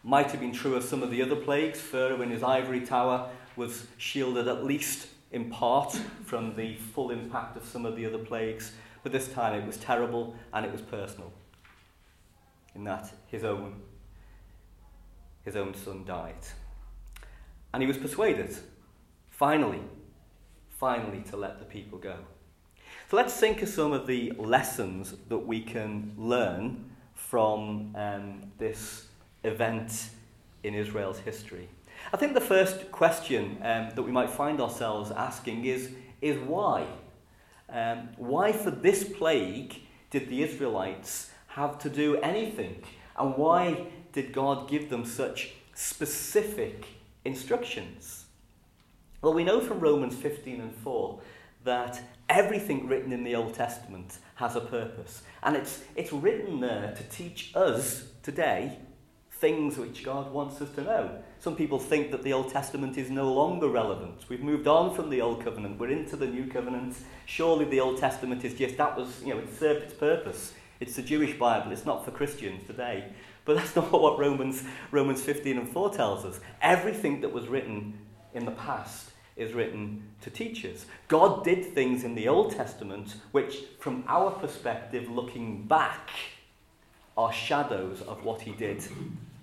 might 0.05 0.31
have 0.31 0.41
been 0.41 0.53
true 0.53 0.77
of 0.77 0.85
some 0.85 1.03
of 1.03 1.11
the 1.11 1.23
other 1.23 1.35
plagues. 1.35 1.81
Pharaoh 1.81 2.21
in 2.21 2.31
his 2.31 2.43
ivory 2.43 2.81
tower 2.81 3.31
was 3.57 3.87
shielded 3.99 4.47
at 4.47 4.65
least 4.65 5.09
in 5.33 5.51
part 5.51 5.93
from 6.25 6.55
the 6.55 6.77
full 6.77 7.11
impact 7.11 7.57
of 7.57 7.65
some 7.65 7.85
of 7.85 7.97
the 7.97 8.07
other 8.07 8.19
plagues, 8.19 8.73
but 9.05 9.13
this 9.13 9.29
time 9.29 9.55
it 9.55 9.65
was 9.65 9.77
terrible 9.77 10.35
and 10.53 10.67
it 10.67 10.73
was 10.73 10.81
personal. 10.81 11.33
In 12.75 12.83
that 12.85 13.13
his 13.29 13.45
own 13.45 13.83
his 15.45 15.55
own 15.57 15.75
son 15.75 16.05
died. 16.05 16.35
And 17.73 17.83
he 17.83 17.87
was 17.87 17.99
persuaded, 17.99 18.57
finally, 19.29 19.83
finally, 20.71 21.23
to 21.31 21.37
let 21.37 21.59
the 21.59 21.67
people 21.67 21.99
go. 21.99 22.17
So 23.11 23.17
let's 23.17 23.35
think 23.35 23.61
of 23.61 23.69
some 23.69 23.93
of 23.93 24.07
the 24.07 24.33
lessons 24.39 25.15
that 25.29 25.39
we 25.39 25.61
can 25.61 26.15
learn 26.17 26.91
from 27.13 27.95
um, 27.95 28.53
this 28.57 29.09
event 29.43 30.11
in 30.63 30.75
Israel's 30.75 31.19
history. 31.19 31.69
I 32.13 32.17
think 32.17 32.33
the 32.33 32.41
first 32.41 32.91
question 32.91 33.59
um, 33.63 33.91
that 33.95 34.03
we 34.03 34.11
might 34.11 34.31
find 34.31 34.61
ourselves 34.61 35.11
asking 35.11 35.67
is, 35.67 35.91
is 36.23 36.39
why? 36.39 36.87
Um, 37.69 38.11
why, 38.17 38.53
for 38.53 38.71
this 38.71 39.05
plague, 39.05 39.81
did 40.11 40.29
the 40.29 40.43
Israelites 40.43 41.31
have 41.49 41.79
to 41.81 41.91
do 41.91 42.17
anything? 42.17 42.83
And 43.19 43.37
why 43.37 43.87
did 44.13 44.33
God 44.33 44.69
give 44.69 44.91
them 44.91 45.05
such 45.05 45.53
specific 45.75 46.87
instructions? 47.25 48.27
Well, 49.23 49.35
we 49.35 49.45
know 49.45 49.61
from 49.61 49.81
Romans 49.81 50.15
15 50.15 50.61
and 50.61 50.75
4 50.75 51.21
that 51.65 52.01
everything 52.29 52.87
written 52.87 53.13
in 53.13 53.25
the 53.25 53.35
Old 53.35 53.55
Testament 53.55 54.19
has 54.37 54.55
a 54.55 54.61
purpose. 54.61 55.23
And 55.43 55.57
it's, 55.57 55.83
it's 55.97 56.13
written 56.13 56.61
there 56.61 56.95
to 56.97 57.03
teach 57.05 57.53
us 57.55 58.05
today 58.23 58.79
things 59.39 59.77
which 59.77 60.05
God 60.05 60.33
wants 60.33 60.61
us 60.61 60.71
to 60.71 60.83
know. 60.83 61.23
Some 61.41 61.57
people 61.57 61.79
think 61.79 62.11
that 62.13 62.23
the 62.23 62.33
Old 62.33 62.51
Testament 62.51 62.97
is 62.97 63.11
no 63.11 63.33
longer 63.33 63.69
relevant. 63.69 64.25
We've 64.29 64.43
moved 64.43 64.67
on 64.67 64.95
from 64.95 65.11
the 65.11 65.21
Old 65.21 65.45
Covenant, 65.45 65.79
we're 65.79 65.91
into 65.91 66.17
the 66.17 66.27
New 66.27 66.47
Covenant. 66.47 66.97
Surely 67.27 67.65
the 67.65 67.81
Old 67.81 67.99
Testament 67.99 68.45
is 68.45 68.55
just, 68.55 68.77
that 68.77 68.97
was, 68.97 69.23
you 69.23 69.35
know, 69.35 69.41
it 69.41 69.59
served 69.59 69.83
its 69.83 69.95
purpose. 69.95 70.55
It's 70.81 70.97
the 70.97 71.03
Jewish 71.03 71.39
Bible, 71.39 71.73
it's 71.73 71.85
not 71.85 72.05
for 72.05 72.11
Christians 72.11 72.67
today. 72.67 73.05
But 73.45 73.57
that's 73.57 73.77
not 73.77 73.93
what 73.93 74.19
Romans, 74.19 74.65
Romans 74.91 75.23
15 75.23 75.59
and 75.59 75.69
4 75.69 75.95
tells 75.95 76.25
us. 76.25 76.41
Everything 76.63 77.21
that 77.21 77.33
was 77.33 77.49
written 77.49 77.99
in 78.33 78.45
the 78.45 78.53
past 78.53 79.11
is 79.37 79.53
written 79.53 80.03
to 80.21 80.31
teach 80.31 80.65
us. 80.65 80.87
God 81.09 81.45
did 81.45 81.75
things 81.75 82.05
in 82.05 82.15
the 82.15 82.29
Old 82.29 82.53
Testament 82.53 83.17
which, 83.33 83.65
from 83.81 84.05
our 84.07 84.31
perspective, 84.31 85.11
looking 85.11 85.67
back, 85.67 86.11
are 87.17 87.33
shadows 87.33 88.03
of 88.03 88.25
what 88.25 88.43
he 88.43 88.53
did 88.53 88.85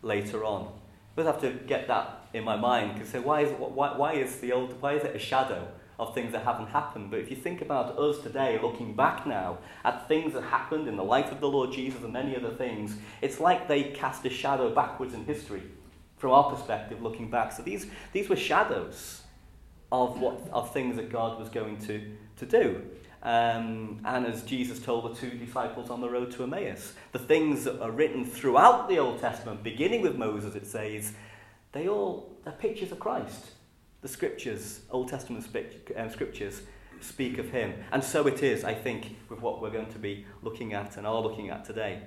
later 0.01 0.43
on. 0.43 0.71
I 1.17 1.23
have 1.23 1.41
to 1.41 1.51
get 1.51 1.87
that 1.87 2.27
in 2.33 2.43
my 2.43 2.55
mind 2.55 2.93
because 2.93 3.09
say, 3.09 3.19
why 3.19 3.41
is, 3.41 3.51
why, 3.51 3.95
why 3.95 4.13
is 4.13 4.37
the 4.37 4.51
old, 4.53 4.81
why 4.81 4.93
is 4.93 5.03
it 5.03 5.15
a 5.15 5.19
shadow 5.19 5.67
of 5.99 6.15
things 6.15 6.31
that 6.31 6.43
haven't 6.43 6.67
happened? 6.67 7.11
But 7.11 7.19
if 7.19 7.29
you 7.29 7.35
think 7.35 7.61
about 7.61 7.97
us 7.99 8.19
today, 8.19 8.57
looking 8.61 8.95
back 8.95 9.27
now 9.27 9.59
at 9.83 10.07
things 10.07 10.33
that 10.33 10.43
happened 10.43 10.87
in 10.87 10.95
the 10.95 11.03
life 11.03 11.31
of 11.31 11.39
the 11.39 11.47
Lord 11.47 11.71
Jesus 11.71 12.01
and 12.01 12.13
many 12.13 12.35
other 12.35 12.51
things, 12.51 12.95
it's 13.21 13.39
like 13.39 13.67
they 13.67 13.83
cast 13.83 14.25
a 14.25 14.29
shadow 14.29 14.73
backwards 14.73 15.13
in 15.13 15.25
history 15.25 15.63
from 16.17 16.31
our 16.31 16.49
perspective, 16.49 17.01
looking 17.01 17.29
back. 17.29 17.51
So 17.51 17.61
these, 17.61 17.87
these 18.13 18.29
were 18.29 18.35
shadows 18.35 19.21
of, 19.91 20.19
what, 20.19 20.39
of 20.51 20.71
things 20.73 20.95
that 20.95 21.11
God 21.11 21.39
was 21.39 21.49
going 21.49 21.77
to, 21.87 22.15
to 22.37 22.45
do. 22.45 22.81
Um, 23.23 23.99
and 24.03 24.25
as 24.25 24.41
Jesus 24.43 24.79
told 24.79 25.11
the 25.11 25.19
two 25.19 25.37
disciples 25.37 25.89
on 25.89 26.01
the 26.01 26.09
road 26.09 26.31
to 26.31 26.43
Emmaus, 26.43 26.93
the 27.11 27.19
things 27.19 27.63
that 27.65 27.79
are 27.81 27.91
written 27.91 28.25
throughout 28.25 28.89
the 28.89 28.97
Old 28.97 29.19
Testament, 29.19 29.63
beginning 29.63 30.01
with 30.01 30.15
Moses, 30.15 30.55
it 30.55 30.65
says, 30.65 31.13
they 31.71 31.87
all 31.87 32.35
are 32.45 32.51
pictures 32.51 32.91
of 32.91 32.99
Christ. 32.99 33.51
The 34.01 34.07
scriptures, 34.07 34.81
Old 34.89 35.07
Testament 35.09 35.47
um, 35.95 36.09
scriptures, 36.09 36.61
speak 36.99 37.37
of 37.37 37.49
him. 37.49 37.73
And 37.91 38.03
so 38.03 38.25
it 38.25 38.41
is, 38.41 38.63
I 38.63 38.73
think, 38.73 39.15
with 39.29 39.39
what 39.39 39.61
we're 39.61 39.69
going 39.69 39.91
to 39.91 39.99
be 39.99 40.25
looking 40.41 40.73
at 40.73 40.97
and 40.97 41.05
are 41.05 41.21
looking 41.21 41.49
at 41.49 41.63
today. 41.63 42.01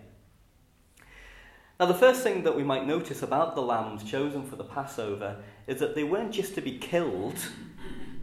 Now, 1.79 1.87
the 1.87 1.95
first 1.95 2.23
thing 2.23 2.45
that 2.45 2.57
we 2.57 2.63
might 2.63 2.87
notice 2.87 3.23
about 3.23 3.55
the 3.55 3.63
lambs 3.63 4.05
chosen 4.05 4.45
for 4.45 4.57
the 4.57 4.65
Passover 4.65 5.37
is 5.67 5.81
that 5.81 5.95
they 5.95 6.05
weren't 6.05 6.33
just 6.33 6.55
to 6.55 6.61
be 6.61 6.79
killed, 6.79 7.37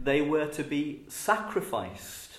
they 0.02 0.22
were 0.22 0.46
to 0.46 0.64
be 0.64 1.04
sacrificed. 1.08 2.31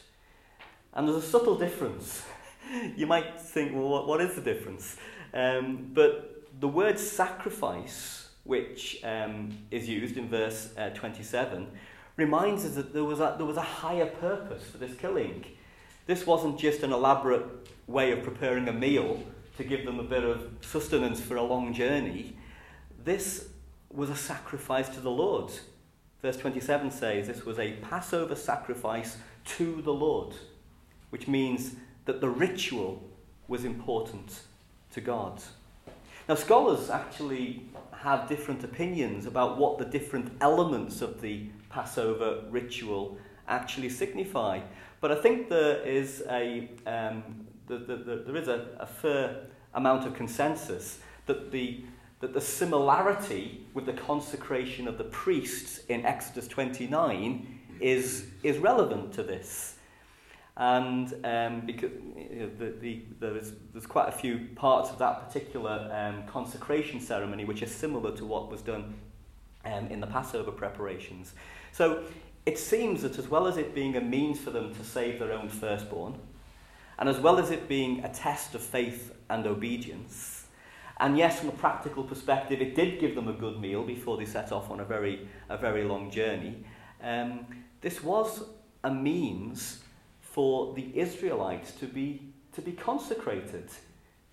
And 0.94 1.08
there's 1.08 1.24
a 1.24 1.28
subtle 1.28 1.56
difference. 1.56 2.24
you 2.96 3.08
might 3.08 3.40
think, 3.40 3.74
well, 3.74 3.90
what, 3.90 4.08
what 4.08 4.22
is 4.22 4.36
the 4.36 4.42
difference? 4.42 4.98
Um, 5.34 5.90
but 5.94 6.44
the 6.60 6.68
word 6.68 7.00
sacrifice, 7.00 8.30
which 8.44 9.04
um, 9.04 9.58
is 9.72 9.90
used 9.90 10.18
in 10.18 10.30
verse 10.30 10.74
uh, 10.78 10.90
27, 10.90 11.68
reminds 12.16 12.66
us 12.66 12.76
that 12.76 12.94
there 12.94 13.04
was, 13.04 13.20
a, 13.20 13.36
there 13.38 13.46
was 13.46 13.58
a 13.58 13.62
higher 13.62 14.06
purpose 14.06 14.64
for 14.64 14.78
this 14.78 14.96
killing. 14.96 15.46
This 16.06 16.28
wasn't 16.28 16.60
just 16.60 16.84
an 16.84 16.94
elaborate 16.94 17.46
way 17.88 18.12
of 18.12 18.24
preparing 18.24 18.68
a 18.68 18.74
meal 18.74 19.24
to 19.58 19.64
give 19.64 19.86
them 19.86 20.00
a 20.00 20.04
bit 20.04 20.24
of 20.24 20.50
sustenance 20.62 21.20
for 21.20 21.38
a 21.38 21.44
long 21.44 21.74
journey. 21.74 22.36
This 23.04 23.48
was 23.90 24.10
a 24.10 24.16
sacrifice 24.16 24.90
to 24.90 25.00
the 25.00 25.12
Lord 25.12 25.52
Verse 26.24 26.38
27 26.38 26.90
says 26.90 27.28
this 27.28 27.46
was 27.46 27.60
a 27.60 27.74
Passover 27.74 28.34
sacrifice 28.34 29.18
to 29.44 29.82
the 29.82 29.92
Lord, 29.94 30.34
which 31.14 31.28
means 31.28 31.76
that 32.06 32.22
the 32.22 32.28
ritual 32.28 33.00
was 33.48 33.66
important 33.66 34.42
to 34.92 35.00
God. 35.00 35.44
Now, 36.28 36.34
scholars 36.34 36.90
actually 36.90 37.68
have 37.92 38.28
different 38.28 38.64
opinions 38.64 39.28
about 39.28 39.60
what 39.60 39.78
the 39.78 39.86
different 39.86 40.32
elements 40.42 41.04
of 41.04 41.22
the 41.22 41.50
Passover 41.70 42.42
ritual 42.50 43.20
actually 43.48 43.90
signify. 43.90 44.62
But 45.02 45.12
I 45.12 45.22
think 45.22 45.50
there 45.50 45.84
is 45.84 46.24
a, 46.32 46.68
um, 46.88 47.46
the, 47.68 47.78
the, 47.78 47.96
the, 47.98 48.16
there 48.26 48.36
is 48.36 48.48
a, 48.48 48.70
a 48.80 48.88
fair 48.88 49.46
amount 49.76 50.08
of 50.08 50.16
consensus 50.16 50.98
that 51.28 51.52
the, 51.52 51.84
that 52.22 52.34
the 52.34 52.42
similarity 52.42 53.68
with 53.76 53.86
the 53.86 53.94
consecration 53.94 54.88
of 54.88 54.98
the 54.98 55.04
priests 55.04 55.82
in 55.90 56.08
Exodus 56.08 56.48
29 56.48 57.60
is, 57.80 58.32
is 58.42 58.58
relevant 58.58 59.14
to 59.14 59.22
this. 59.22 59.76
And 60.56 61.14
um, 61.24 61.66
because 61.66 61.92
you 62.16 62.40
know, 62.42 62.50
the, 62.60 62.74
the, 62.80 63.02
there's, 63.20 63.54
there's 63.72 63.88
quite 63.88 64.10
a 64.10 64.12
few 64.12 64.50
parts 64.56 64.92
of 64.92 65.00
that 65.00 65.28
particular 65.28 65.90
um, 65.92 66.28
consecration 66.28 67.00
ceremony 67.00 67.44
which 67.44 67.64
are 67.64 67.68
similar 67.68 68.16
to 68.18 68.26
what 68.26 68.52
was 68.52 68.62
done 68.62 68.94
um, 69.66 69.88
in 69.88 70.00
the 70.00 70.08
Passover 70.08 70.52
preparations. 70.52 71.34
So 71.72 72.04
it 72.46 72.60
seems 72.60 73.02
that 73.02 73.18
as 73.18 73.28
well 73.28 73.48
as 73.48 73.58
it 73.58 73.74
being 73.74 73.96
a 73.96 74.02
means 74.02 74.40
for 74.40 74.52
them 74.52 74.76
to 74.76 74.84
save 74.84 75.20
their 75.20 75.32
own 75.32 75.50
firstborn, 75.50 76.20
and 77.00 77.10
as 77.10 77.20
well 77.20 77.40
as 77.40 77.50
it 77.50 77.68
being 77.68 78.04
a 78.04 78.10
test 78.10 78.54
of 78.54 78.62
faith 78.62 79.14
and 79.30 79.48
obedience, 79.48 80.44
and 80.98 81.18
yes, 81.18 81.40
from 81.40 81.50
a 81.50 81.54
practical 81.54 82.04
perspective, 82.04 82.62
it 82.62 82.76
did 82.76 83.00
give 83.00 83.16
them 83.16 83.28
a 83.28 83.34
good 83.34 83.60
meal 83.60 83.84
before 83.84 84.18
they 84.18 84.26
set 84.26 84.52
off 84.52 84.70
on 84.70 84.80
a 84.80 84.86
very, 84.86 85.28
a 85.50 85.58
very 85.58 85.84
long 85.84 86.12
journey. 86.12 86.64
Um, 87.02 87.46
this 87.82 88.04
was 88.04 88.44
a 88.84 88.94
means 88.94 89.83
for 90.34 90.74
the 90.74 90.90
Israelites 91.00 91.74
to 91.74 91.86
be, 91.86 92.34
to 92.54 92.62
be 92.62 92.72
consecrated, 92.72 93.70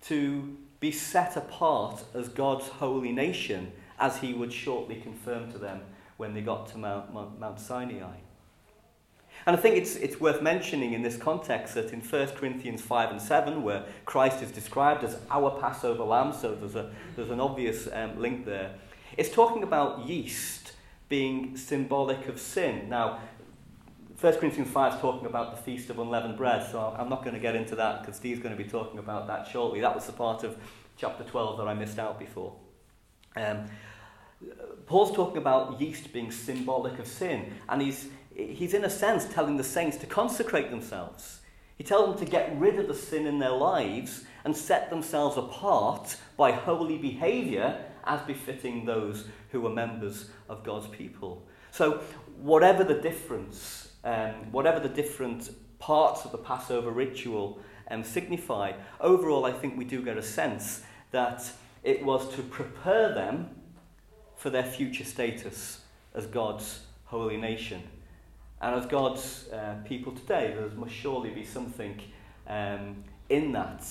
to 0.01 0.57
be 0.79 0.91
set 0.91 1.37
apart 1.37 2.03
as 2.15 2.27
God's 2.27 2.67
holy 2.67 3.11
nation, 3.11 3.71
as 3.99 4.17
he 4.17 4.33
would 4.33 4.51
shortly 4.51 4.95
confirm 4.95 5.51
to 5.51 5.59
them 5.59 5.81
when 6.17 6.33
they 6.33 6.41
got 6.41 6.67
to 6.69 6.79
Mount, 6.79 7.13
Mount, 7.13 7.39
Mount 7.39 7.59
Sinai. 7.59 8.15
And 9.45 9.55
I 9.55 9.59
think 9.59 9.75
it's, 9.75 9.95
it's 9.95 10.19
worth 10.19 10.41
mentioning 10.41 10.93
in 10.93 11.03
this 11.03 11.17
context 11.17 11.75
that 11.75 11.93
in 11.93 12.01
1 12.01 12.27
Corinthians 12.29 12.81
5 12.81 13.11
and 13.11 13.21
7, 13.21 13.61
where 13.61 13.85
Christ 14.05 14.41
is 14.41 14.51
described 14.51 15.03
as 15.03 15.19
our 15.29 15.51
Passover 15.61 16.03
lamb, 16.03 16.33
so 16.33 16.55
there's, 16.55 16.75
a, 16.75 16.91
there's 17.15 17.29
an 17.29 17.39
obvious 17.39 17.87
um, 17.93 18.19
link 18.19 18.43
there, 18.45 18.73
it's 19.17 19.29
talking 19.29 19.61
about 19.61 20.07
yeast 20.07 20.73
being 21.09 21.55
symbolic 21.55 22.27
of 22.27 22.39
sin. 22.39 22.89
Now, 22.89 23.19
1 24.21 24.35
Corinthians 24.35 24.69
5 24.69 24.93
is 24.93 24.99
talking 24.99 25.25
about 25.25 25.55
the 25.55 25.59
Feast 25.63 25.89
of 25.89 25.97
Unleavened 25.97 26.37
Bread, 26.37 26.69
so 26.69 26.95
I'm 26.95 27.09
not 27.09 27.23
going 27.23 27.33
to 27.33 27.39
get 27.39 27.55
into 27.55 27.75
that 27.77 28.01
because 28.01 28.17
Steve's 28.17 28.39
going 28.39 28.55
to 28.55 28.63
be 28.63 28.69
talking 28.69 28.99
about 28.99 29.25
that 29.25 29.47
shortly. 29.47 29.81
That 29.81 29.95
was 29.95 30.05
the 30.05 30.13
part 30.13 30.43
of 30.43 30.55
chapter 30.95 31.23
12 31.23 31.57
that 31.57 31.67
I 31.67 31.73
missed 31.73 31.97
out 31.97 32.19
before. 32.19 32.53
Um, 33.35 33.65
Paul's 34.85 35.15
talking 35.15 35.37
about 35.37 35.81
yeast 35.81 36.13
being 36.13 36.31
symbolic 36.31 36.99
of 36.99 37.07
sin, 37.07 37.51
and 37.67 37.81
he's, 37.81 38.09
he's 38.35 38.75
in 38.75 38.85
a 38.85 38.91
sense 38.91 39.25
telling 39.25 39.57
the 39.57 39.63
saints 39.63 39.97
to 39.97 40.05
consecrate 40.05 40.69
themselves. 40.69 41.39
He 41.79 41.83
tells 41.83 42.15
them 42.15 42.23
to 42.23 42.31
get 42.31 42.55
rid 42.59 42.77
of 42.77 42.87
the 42.87 42.93
sin 42.93 43.25
in 43.25 43.39
their 43.39 43.49
lives 43.49 44.25
and 44.45 44.55
set 44.55 44.91
themselves 44.91 45.35
apart 45.35 46.15
by 46.37 46.51
holy 46.51 46.99
behaviour 46.99 47.83
as 48.03 48.21
befitting 48.21 48.85
those 48.85 49.25
who 49.49 49.65
are 49.65 49.73
members 49.73 50.29
of 50.47 50.63
God's 50.63 50.85
people. 50.85 51.47
So, 51.71 52.03
whatever 52.37 52.83
the 52.83 52.99
difference 52.99 53.90
um, 54.03 54.51
whatever 54.51 54.79
the 54.79 54.89
different 54.89 55.51
parts 55.79 56.25
of 56.25 56.31
the 56.31 56.37
Passover 56.37 56.91
ritual 56.91 57.59
um, 57.89 58.03
signify, 58.03 58.73
overall 58.99 59.45
I 59.45 59.51
think 59.51 59.77
we 59.77 59.85
do 59.85 60.03
get 60.03 60.17
a 60.17 60.23
sense 60.23 60.83
that 61.11 61.43
it 61.83 62.03
was 62.03 62.33
to 62.35 62.43
prepare 62.43 63.13
them 63.13 63.49
for 64.35 64.49
their 64.49 64.63
future 64.63 65.03
status 65.03 65.81
as 66.13 66.25
God's 66.25 66.81
holy 67.05 67.37
nation. 67.37 67.83
And 68.61 68.75
as 68.75 68.85
God's 68.85 69.49
uh, 69.49 69.75
people 69.85 70.13
today, 70.13 70.53
there 70.55 70.69
must 70.69 70.93
surely 70.93 71.31
be 71.31 71.43
something 71.43 71.99
um, 72.47 73.03
in 73.29 73.51
that 73.53 73.85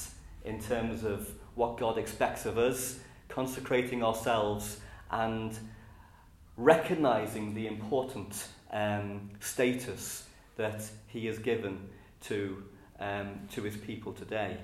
in 0.44 0.60
terms 0.60 1.04
of 1.04 1.28
what 1.54 1.76
God 1.76 1.98
expects 1.98 2.46
of 2.46 2.56
us, 2.56 3.00
consecrating 3.28 4.02
ourselves 4.02 4.80
and 5.10 5.58
recognizing 6.60 7.54
the 7.54 7.66
important 7.66 8.48
um, 8.70 9.30
status 9.40 10.26
that 10.56 10.82
he 11.06 11.26
has 11.26 11.38
given 11.38 11.88
to, 12.20 12.62
um, 13.00 13.40
to 13.50 13.62
his 13.62 13.76
people 13.76 14.12
today. 14.12 14.58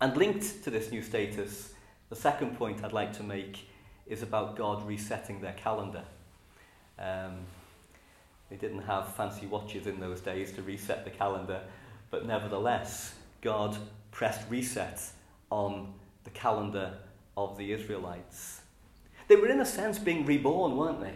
And 0.00 0.16
linked 0.16 0.62
to 0.64 0.70
this 0.70 0.92
new 0.92 1.02
status, 1.02 1.72
the 2.10 2.16
second 2.16 2.56
point 2.56 2.84
I'd 2.84 2.92
like 2.92 3.12
to 3.14 3.24
make 3.24 3.68
is 4.06 4.22
about 4.22 4.56
God 4.56 4.86
resetting 4.86 5.40
their 5.40 5.54
calendar. 5.54 6.04
Um, 6.98 7.38
they 8.48 8.56
didn't 8.56 8.82
have 8.82 9.14
fancy 9.14 9.46
watches 9.46 9.88
in 9.88 9.98
those 9.98 10.20
days 10.20 10.52
to 10.52 10.62
reset 10.62 11.04
the 11.04 11.10
calendar, 11.10 11.62
but 12.10 12.24
nevertheless, 12.24 13.14
God 13.40 13.76
pressed 14.12 14.48
reset 14.48 15.02
on 15.50 15.92
the 16.22 16.30
calendar 16.30 16.94
of 17.36 17.58
the 17.58 17.72
Israelites. 17.72 18.60
They 19.28 19.36
were, 19.36 19.48
in 19.48 19.60
a 19.60 19.66
sense, 19.66 19.98
being 19.98 20.24
reborn, 20.24 20.76
weren't 20.76 21.00
they? 21.00 21.14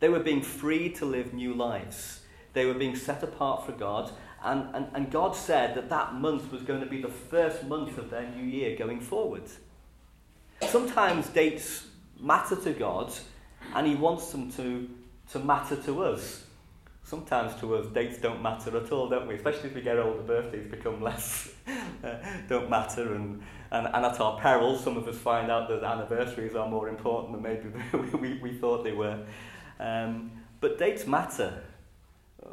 They 0.00 0.08
were 0.08 0.20
being 0.20 0.42
free 0.42 0.90
to 0.94 1.04
live 1.04 1.32
new 1.32 1.54
lives. 1.54 2.20
They 2.52 2.66
were 2.66 2.74
being 2.74 2.96
set 2.96 3.22
apart 3.22 3.66
for 3.66 3.72
God. 3.72 4.10
And, 4.42 4.74
and, 4.74 4.86
and 4.94 5.10
God 5.10 5.34
said 5.34 5.74
that 5.74 5.88
that 5.90 6.14
month 6.14 6.52
was 6.52 6.62
going 6.62 6.80
to 6.80 6.86
be 6.86 7.02
the 7.02 7.08
first 7.08 7.64
month 7.64 7.98
of 7.98 8.10
their 8.10 8.28
new 8.28 8.44
year 8.44 8.76
going 8.76 9.00
forward. 9.00 9.42
Sometimes 10.62 11.28
dates 11.28 11.86
matter 12.20 12.56
to 12.56 12.72
God, 12.72 13.12
and 13.74 13.86
He 13.86 13.94
wants 13.94 14.30
them 14.30 14.50
to, 14.52 14.88
to 15.32 15.38
matter 15.38 15.76
to 15.82 16.04
us. 16.04 16.44
Sometimes 17.02 17.58
to 17.60 17.76
us, 17.76 17.86
dates 17.92 18.18
don't 18.18 18.42
matter 18.42 18.76
at 18.76 18.90
all, 18.90 19.08
don't 19.08 19.28
we? 19.28 19.34
Especially 19.34 19.70
as 19.70 19.74
we 19.74 19.82
get 19.82 19.98
older, 19.98 20.22
birthdays 20.22 20.70
become 20.70 21.00
less, 21.00 21.50
uh, 22.04 22.16
don't 22.48 22.68
matter. 22.68 23.14
And, 23.14 23.42
and, 23.70 23.86
and 23.86 24.04
at 24.04 24.20
our 24.20 24.38
peril, 24.38 24.78
some 24.78 24.96
of 24.96 25.08
us 25.08 25.16
find 25.16 25.50
out 25.50 25.68
that 25.68 25.82
anniversaries 25.82 26.54
are 26.54 26.68
more 26.68 26.88
important 26.88 27.32
than 27.32 27.42
maybe 27.42 27.68
we, 28.18 28.38
we, 28.38 28.52
thought 28.52 28.84
they 28.84 28.92
were. 28.92 29.18
Um, 29.80 30.30
but 30.60 30.78
dates 30.78 31.06
matter. 31.06 31.62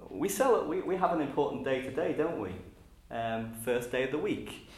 We, 0.10 0.30
sell, 0.30 0.65
we, 0.65 0.82
we 0.82 0.95
have 0.95 1.12
an 1.13 1.21
important 1.21 1.63
day 1.63 1.82
today, 1.82 2.13
don't 2.13 2.39
we? 2.39 2.52
Um, 3.12 3.54
first 3.63 3.91
day 3.91 4.04
of 4.04 4.12
the 4.12 4.17
week. 4.17 4.69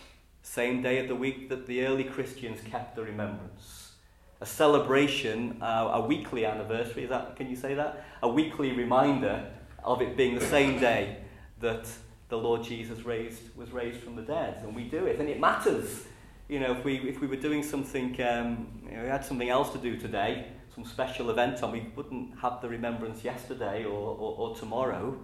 Same 0.41 0.81
day 0.81 0.99
of 0.99 1.07
the 1.07 1.15
week 1.15 1.49
that 1.49 1.65
the 1.65 1.85
early 1.85 2.03
Christians 2.03 2.61
kept 2.61 2.95
the 2.95 3.03
remembrance. 3.03 3.93
A 4.41 4.45
celebration, 4.45 5.57
uh, 5.61 5.91
a 5.93 6.01
weekly 6.01 6.45
anniversary, 6.45 7.03
is 7.03 7.09
that, 7.09 7.35
can 7.35 7.49
you 7.49 7.55
say 7.55 7.73
that? 7.73 8.05
A 8.21 8.29
weekly 8.29 8.73
reminder 8.73 9.51
of 9.83 10.01
it 10.01 10.17
being 10.17 10.35
the 10.35 10.45
same 10.45 10.79
day 10.79 11.17
that 11.61 11.87
the 12.29 12.37
Lord 12.37 12.63
Jesus 12.63 13.05
raised, 13.05 13.55
was 13.55 13.71
raised 13.71 14.01
from 14.01 14.15
the 14.15 14.21
dead. 14.21 14.59
And 14.63 14.75
we 14.75 14.83
do 14.83 15.05
it, 15.05 15.19
and 15.19 15.29
it 15.29 15.39
matters. 15.39 16.05
You 16.47 16.59
know, 16.59 16.73
if 16.73 16.83
we, 16.83 16.97
if 16.97 17.21
we 17.21 17.27
were 17.27 17.35
doing 17.35 17.63
something, 17.63 18.21
um, 18.21 18.67
you 18.87 18.95
know, 18.95 19.03
we 19.03 19.09
had 19.09 19.25
something 19.25 19.49
else 19.49 19.71
to 19.71 19.79
do 19.79 19.97
today, 19.97 20.45
some 20.75 20.85
special 20.85 21.31
event 21.31 21.63
on, 21.63 21.71
we 21.71 21.91
wouldn't 21.95 22.37
have 22.39 22.61
the 22.61 22.69
remembrance 22.69 23.23
yesterday 23.23 23.83
or, 23.83 23.89
or, 23.89 24.35
or 24.37 24.55
tomorrow. 24.55 25.17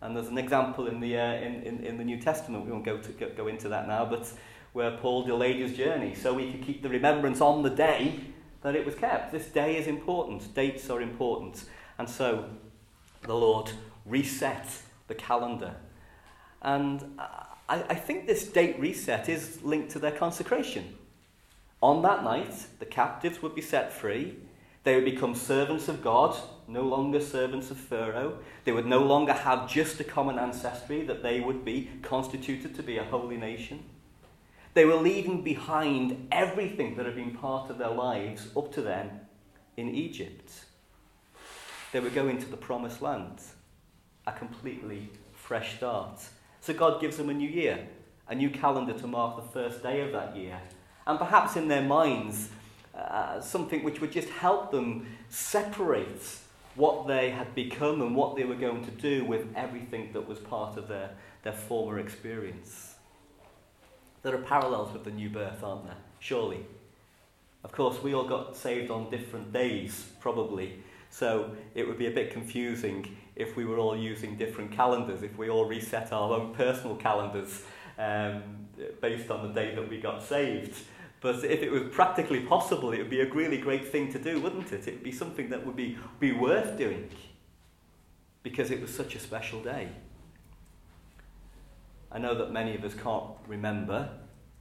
And 0.00 0.16
there's 0.16 0.26
an 0.26 0.38
example 0.38 0.88
in 0.88 0.98
the, 0.98 1.16
uh, 1.18 1.34
in, 1.34 1.62
in, 1.62 1.84
in 1.84 1.98
the 1.98 2.04
New 2.04 2.20
Testament, 2.20 2.64
we 2.64 2.72
won't 2.72 2.84
go, 2.84 2.98
to, 2.98 3.12
go, 3.12 3.30
go 3.36 3.46
into 3.46 3.68
that 3.68 3.86
now, 3.86 4.04
but 4.06 4.32
where 4.72 4.90
Paul 4.96 5.24
delayed 5.24 5.60
his 5.60 5.76
journey 5.76 6.16
so 6.16 6.34
we 6.34 6.50
could 6.50 6.62
keep 6.62 6.82
the 6.82 6.88
remembrance 6.88 7.40
on 7.40 7.62
the 7.62 7.70
day 7.70 8.18
that 8.62 8.74
it 8.74 8.84
was 8.84 8.96
kept. 8.96 9.30
This 9.30 9.46
day 9.46 9.76
is 9.76 9.86
important, 9.86 10.52
dates 10.52 10.90
are 10.90 11.00
important. 11.00 11.64
And 11.98 12.10
so 12.10 12.50
the 13.22 13.34
Lord 13.34 13.70
reset 14.04 14.66
the 15.06 15.14
calendar. 15.14 15.76
And 16.60 17.04
I, 17.68 17.82
I 17.88 17.94
think 17.94 18.26
this 18.26 18.46
date 18.46 18.78
reset 18.78 19.28
is 19.28 19.62
linked 19.62 19.90
to 19.92 19.98
their 19.98 20.12
consecration. 20.12 20.94
On 21.82 22.02
that 22.02 22.24
night, 22.24 22.54
the 22.78 22.86
captives 22.86 23.42
would 23.42 23.54
be 23.54 23.62
set 23.62 23.92
free, 23.92 24.36
they 24.86 24.94
would 24.94 25.04
become 25.04 25.34
servants 25.34 25.88
of 25.88 26.00
God, 26.00 26.36
no 26.68 26.82
longer 26.82 27.20
servants 27.20 27.72
of 27.72 27.76
Pharaoh. 27.76 28.38
They 28.64 28.70
would 28.70 28.86
no 28.86 29.00
longer 29.00 29.32
have 29.32 29.68
just 29.68 29.98
a 29.98 30.04
common 30.04 30.38
ancestry, 30.38 31.02
that 31.06 31.24
they 31.24 31.40
would 31.40 31.64
be 31.64 31.90
constituted 32.02 32.76
to 32.76 32.84
be 32.84 32.96
a 32.96 33.02
holy 33.02 33.36
nation. 33.36 33.82
They 34.74 34.84
were 34.84 34.94
leaving 34.94 35.42
behind 35.42 36.28
everything 36.30 36.94
that 36.96 37.04
had 37.04 37.16
been 37.16 37.32
part 37.32 37.68
of 37.68 37.78
their 37.78 37.90
lives 37.90 38.46
up 38.56 38.72
to 38.74 38.80
then 38.80 39.22
in 39.76 39.92
Egypt. 39.92 40.52
They 41.90 41.98
were 41.98 42.08
going 42.08 42.38
to 42.38 42.48
the 42.48 42.56
promised 42.56 43.02
land, 43.02 43.40
a 44.24 44.30
completely 44.30 45.10
fresh 45.32 45.78
start. 45.78 46.20
So 46.66 46.74
God 46.74 47.00
gives 47.00 47.16
them 47.16 47.30
a 47.30 47.32
new 47.32 47.48
year, 47.48 47.86
a 48.28 48.34
new 48.34 48.50
calendar 48.50 48.92
to 48.92 49.06
mark 49.06 49.36
the 49.36 49.48
first 49.52 49.84
day 49.84 50.00
of 50.00 50.10
that 50.10 50.36
year. 50.36 50.60
And 51.06 51.16
perhaps 51.16 51.54
in 51.54 51.68
their 51.68 51.82
minds, 51.82 52.48
uh, 52.92 53.40
something 53.40 53.84
which 53.84 54.00
would 54.00 54.10
just 54.10 54.28
help 54.30 54.72
them 54.72 55.06
separate 55.28 56.26
what 56.74 57.06
they 57.06 57.30
had 57.30 57.54
become 57.54 58.02
and 58.02 58.16
what 58.16 58.34
they 58.34 58.42
were 58.42 58.56
going 58.56 58.84
to 58.84 58.90
do 58.90 59.24
with 59.24 59.46
everything 59.54 60.12
that 60.12 60.26
was 60.26 60.40
part 60.40 60.76
of 60.76 60.88
their, 60.88 61.10
their 61.44 61.52
former 61.52 62.00
experience. 62.00 62.96
There 64.24 64.34
are 64.34 64.42
parallels 64.42 64.92
with 64.92 65.04
the 65.04 65.12
new 65.12 65.30
birth, 65.30 65.62
aren't 65.62 65.84
there? 65.84 65.98
Surely. 66.18 66.66
Of 67.62 67.70
course, 67.70 68.02
we 68.02 68.12
all 68.12 68.26
got 68.26 68.56
saved 68.56 68.90
on 68.90 69.08
different 69.08 69.52
days, 69.52 70.04
probably, 70.18 70.82
so 71.10 71.52
it 71.76 71.86
would 71.86 71.96
be 71.96 72.08
a 72.08 72.10
bit 72.10 72.32
confusing 72.32 73.16
if 73.36 73.54
we 73.54 73.64
were 73.64 73.78
all 73.78 73.96
using 73.96 74.36
different 74.36 74.72
calendars, 74.72 75.22
if 75.22 75.36
we 75.36 75.50
all 75.50 75.66
reset 75.66 76.12
our 76.12 76.32
own 76.32 76.54
personal 76.54 76.96
calendars 76.96 77.62
um, 77.98 78.42
based 79.00 79.30
on 79.30 79.46
the 79.46 79.52
day 79.52 79.74
that 79.74 79.88
we 79.88 80.00
got 80.00 80.22
saved. 80.22 80.74
But 81.20 81.44
if 81.44 81.62
it 81.62 81.70
was 81.70 81.82
practically 81.92 82.40
possible, 82.40 82.92
it 82.92 82.98
would 82.98 83.10
be 83.10 83.20
a 83.20 83.32
really 83.32 83.58
great 83.58 83.88
thing 83.88 84.12
to 84.12 84.18
do, 84.18 84.40
wouldn't 84.40 84.72
it? 84.72 84.88
It 84.88 84.94
would 84.94 85.02
be 85.02 85.12
something 85.12 85.50
that 85.50 85.64
would 85.64 85.76
be, 85.76 85.98
be 86.18 86.32
worth 86.32 86.76
doing 86.76 87.10
because 88.42 88.70
it 88.70 88.80
was 88.80 88.94
such 88.94 89.14
a 89.14 89.18
special 89.18 89.60
day. 89.60 89.88
I 92.12 92.18
know 92.18 92.34
that 92.36 92.52
many 92.52 92.74
of 92.74 92.84
us 92.84 92.94
can't 92.94 93.32
remember 93.46 94.08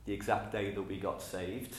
the 0.06 0.14
exact 0.14 0.52
day 0.52 0.72
that 0.72 0.82
we 0.82 0.98
got 0.98 1.22
saved. 1.22 1.76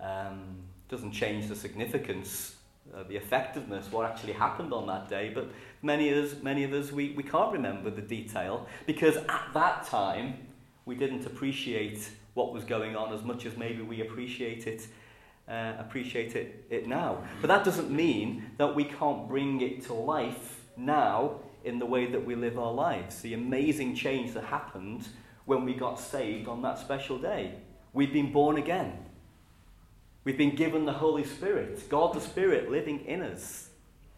Um, 0.00 0.58
doesn't 0.88 1.12
change 1.12 1.48
the 1.48 1.56
significance 1.56 2.56
uh, 2.92 3.02
the 3.04 3.16
effectiveness, 3.16 3.90
what 3.90 4.04
actually 4.04 4.32
happened 4.32 4.72
on 4.72 4.86
that 4.86 5.08
day. 5.08 5.30
But 5.34 5.50
many 5.82 6.10
of 6.10 6.24
us, 6.24 6.42
many 6.42 6.64
of 6.64 6.72
us 6.72 6.92
we, 6.92 7.10
we 7.10 7.22
can't 7.22 7.52
remember 7.52 7.90
the 7.90 8.02
detail 8.02 8.66
because 8.86 9.16
at 9.16 9.48
that 9.54 9.86
time 9.86 10.34
we 10.84 10.94
didn't 10.94 11.26
appreciate 11.26 12.10
what 12.34 12.52
was 12.52 12.64
going 12.64 12.96
on 12.96 13.12
as 13.12 13.22
much 13.22 13.46
as 13.46 13.56
maybe 13.56 13.82
we 13.82 14.00
appreciate 14.00 14.66
it, 14.66 14.86
uh, 15.48 15.74
appreciate 15.78 16.36
it, 16.36 16.66
it 16.68 16.86
now. 16.86 17.22
But 17.40 17.48
that 17.48 17.64
doesn't 17.64 17.90
mean 17.90 18.50
that 18.58 18.74
we 18.74 18.84
can't 18.84 19.28
bring 19.28 19.60
it 19.60 19.82
to 19.86 19.94
life 19.94 20.60
now 20.76 21.40
in 21.64 21.78
the 21.78 21.86
way 21.86 22.06
that 22.06 22.24
we 22.24 22.34
live 22.34 22.58
our 22.58 22.72
lives. 22.72 23.20
The 23.22 23.34
amazing 23.34 23.94
change 23.94 24.34
that 24.34 24.44
happened 24.44 25.08
when 25.46 25.64
we 25.64 25.74
got 25.74 25.98
saved 25.98 26.48
on 26.48 26.62
that 26.62 26.78
special 26.78 27.18
day. 27.18 27.54
We've 27.92 28.12
been 28.12 28.32
born 28.32 28.58
again. 28.58 29.03
We've 30.24 30.38
been 30.38 30.56
given 30.56 30.86
the 30.86 30.92
Holy 30.94 31.24
Spirit, 31.24 31.86
God 31.90 32.14
the 32.14 32.20
Spirit 32.20 32.70
living 32.70 33.04
in 33.04 33.20
us. 33.20 33.68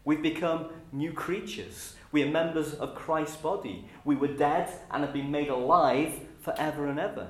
We've 0.05 0.21
become 0.21 0.69
new 0.93 1.11
creatures. 1.11 1.95
We 2.13 2.23
are 2.23 2.31
members 2.31 2.73
of 2.75 2.95
Christ's 2.95 3.35
body. 3.35 3.89
We 4.05 4.15
were 4.15 4.29
dead 4.29 4.71
and 4.89 5.03
have 5.03 5.11
been 5.11 5.31
made 5.31 5.49
alive 5.49 6.13
forever 6.39 6.87
and 6.87 6.97
ever. 6.97 7.27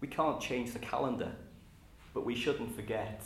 We 0.00 0.08
can't 0.08 0.40
change 0.40 0.72
the 0.72 0.80
calendar, 0.80 1.30
but 2.14 2.26
we 2.26 2.34
shouldn't 2.34 2.74
forget 2.74 3.22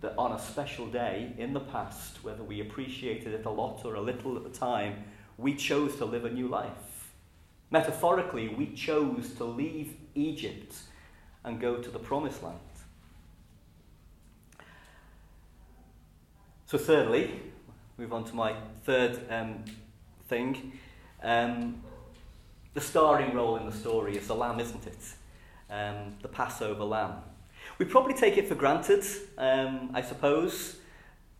that 0.00 0.14
on 0.16 0.32
a 0.32 0.38
special 0.38 0.86
day 0.86 1.34
in 1.36 1.52
the 1.52 1.60
past, 1.60 2.24
whether 2.24 2.42
we 2.42 2.62
appreciated 2.62 3.34
it 3.34 3.44
a 3.44 3.50
lot 3.50 3.84
or 3.84 3.96
a 3.96 4.00
little 4.00 4.38
at 4.38 4.44
the 4.44 4.58
time, 4.58 5.04
we 5.36 5.54
chose 5.54 5.96
to 5.96 6.06
live 6.06 6.24
a 6.24 6.30
new 6.30 6.48
life. 6.48 7.12
Metaphorically, 7.70 8.48
we 8.48 8.72
chose 8.72 9.34
to 9.34 9.44
leave 9.44 9.96
Egypt 10.14 10.76
and 11.44 11.60
go 11.60 11.76
to 11.76 11.90
the 11.90 11.98
promised 11.98 12.42
land. 12.42 12.58
So, 16.74 16.78
thirdly, 16.78 17.30
move 17.98 18.12
on 18.12 18.24
to 18.24 18.34
my 18.34 18.56
third 18.82 19.20
um, 19.30 19.64
thing. 20.26 20.72
Um, 21.22 21.80
the 22.72 22.80
starring 22.80 23.32
role 23.32 23.54
in 23.58 23.64
the 23.64 23.70
story 23.70 24.16
is 24.16 24.26
the 24.26 24.34
lamb, 24.34 24.58
isn't 24.58 24.84
it? 24.84 24.98
Um, 25.70 26.16
the 26.20 26.26
Passover 26.26 26.82
lamb. 26.82 27.18
We 27.78 27.84
probably 27.84 28.14
take 28.14 28.38
it 28.38 28.48
for 28.48 28.56
granted, 28.56 29.04
um, 29.38 29.92
I 29.94 30.02
suppose, 30.02 30.78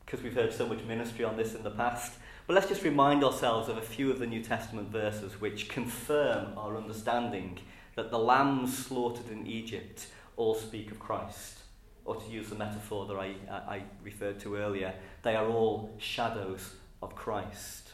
because 0.07 0.23
we've 0.23 0.35
heard 0.35 0.53
so 0.53 0.66
much 0.66 0.85
ministry 0.85 1.25
on 1.25 1.37
this 1.37 1.57
in 1.57 1.64
the 1.64 1.70
past. 1.73 2.12
But 2.47 2.55
let's 2.55 2.68
just 2.68 2.85
remind 2.85 3.25
ourselves 3.25 3.68
of 3.68 3.77
a 3.77 3.83
few 3.83 4.12
of 4.12 4.20
the 4.20 4.27
New 4.29 4.40
Testament 4.40 4.90
verses 4.90 5.40
which 5.40 5.68
confirm 5.68 6.57
our 6.57 6.77
understanding 6.77 7.59
that 7.97 8.12
the 8.12 8.20
lambs 8.20 8.87
slaughtered 8.87 9.33
in 9.33 9.49
Egypt 9.49 10.07
all 10.37 10.55
speak 10.55 10.92
of 10.92 11.01
Christ 11.01 11.63
or 12.05 12.17
to 12.17 12.31
use 12.31 12.49
the 12.49 12.55
metaphor 12.55 13.07
that 13.07 13.17
I, 13.17 13.35
I 13.51 13.83
referred 14.03 14.40
to 14.40 14.57
earlier, 14.57 14.95
they 15.23 15.35
are 15.35 15.47
all 15.47 15.95
shadows 15.99 16.75
of 17.03 17.14
Christ. 17.14 17.93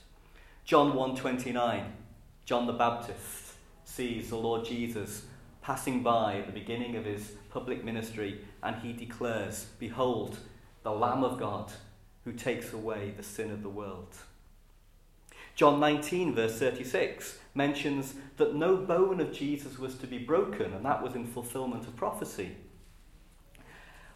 John 0.64 0.92
1:29, 0.92 1.84
John 2.44 2.66
the 2.66 2.72
Baptist 2.72 3.54
sees 3.84 4.30
the 4.30 4.36
Lord 4.36 4.64
Jesus 4.64 5.26
passing 5.62 6.02
by 6.02 6.38
at 6.38 6.46
the 6.46 6.52
beginning 6.52 6.96
of 6.96 7.04
his 7.04 7.32
public 7.50 7.84
ministry 7.84 8.40
and 8.62 8.76
he 8.76 8.92
declares, 8.92 9.66
"Behold, 9.78 10.38
the 10.82 10.92
Lamb 10.92 11.24
of 11.24 11.38
God 11.38 11.72
who 12.24 12.32
takes 12.32 12.72
away 12.72 13.10
the 13.16 13.22
sin 13.22 13.50
of 13.50 13.62
the 13.62 13.68
world." 13.68 14.16
John 15.54 15.78
19 15.80 16.34
verse 16.34 16.58
36 16.58 17.38
mentions 17.54 18.14
that 18.36 18.54
no 18.54 18.76
bone 18.76 19.20
of 19.20 19.32
Jesus 19.32 19.78
was 19.78 19.96
to 19.96 20.06
be 20.06 20.18
broken 20.18 20.72
and 20.72 20.84
that 20.84 21.02
was 21.02 21.14
in 21.14 21.26
fulfillment 21.26 21.86
of 21.86 21.96
prophecy. 21.96 22.56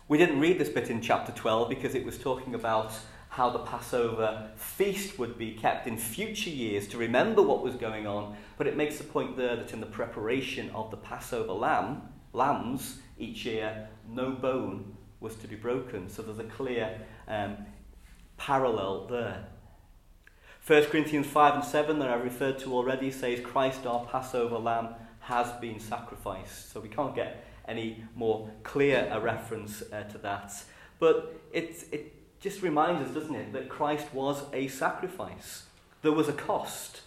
We 0.07 0.19
didn't 0.19 0.41
read 0.41 0.59
this 0.59 0.69
bit 0.69 0.91
in 0.91 1.01
chapter 1.01 1.33
12 1.33 1.71
because 1.71 1.95
it 1.95 2.05
was 2.05 2.19
talking 2.19 2.55
about 2.55 2.93
how 3.31 3.49
the 3.49 3.61
Passover 3.61 4.51
feast 4.55 5.19
would 5.19 5.39
be 5.39 5.53
kept 5.53 5.87
in 5.87 5.97
future 5.97 6.51
years 6.51 6.87
to 6.89 6.99
remember 6.99 7.41
what 7.41 7.63
was 7.63 7.75
going 7.75 8.07
on, 8.07 8.37
but 8.59 8.67
it 8.67 8.77
makes 8.77 8.99
the 8.99 9.05
point 9.05 9.35
there 9.35 9.57
that 9.57 9.73
in 9.73 9.81
the 9.81 9.87
preparation 9.87 10.69
of 10.71 10.91
the 10.91 10.99
Passover 10.99 11.55
lamb, 11.55 12.03
lambs 12.35 12.99
each 13.19 13.47
year, 13.47 13.89
no 14.07 14.33
bone 14.33 14.95
was 15.21 15.37
to 15.37 15.49
be 15.49 15.57
broken. 15.57 16.11
So 16.11 16.21
there's 16.21 16.39
a 16.39 16.45
clear 16.45 17.01
um, 17.27 17.57
parallel 18.37 19.07
there. 19.07 19.47
1 20.67 20.85
Corinthians 20.85 21.27
5 21.27 21.55
and 21.55 21.65
7, 21.65 21.99
that 22.01 22.11
I 22.11 22.17
referred 22.17 22.59
to 22.59 22.75
already, 22.75 23.11
says 23.11 23.41
Christ 23.41 23.87
our 23.87 24.05
Passover 24.05 24.59
lamb 24.59 24.89
has 25.21 25.51
been 25.63 25.81
sacrificed. 25.81 26.71
So 26.73 26.81
we 26.81 26.91
can't 26.91 27.15
get 27.15 27.47
any 27.67 28.05
more 28.15 28.51
clear 28.63 29.09
a 29.11 29.21
reference 29.21 29.83
uh, 29.93 30.03
to 30.05 30.19
that. 30.19 30.53
But 30.99 31.35
it, 31.53 31.85
it 31.93 32.41
just 32.41 32.63
reminds 32.63 33.09
us, 33.09 33.15
doesn't 33.15 33.35
it, 33.35 33.53
that 33.53 33.69
Christ 33.69 34.13
was 34.13 34.45
a 34.53 34.69
sacrifice. 34.69 35.65
There 36.03 36.13
was 36.13 36.29
a 36.29 36.33
cost. 36.33 37.01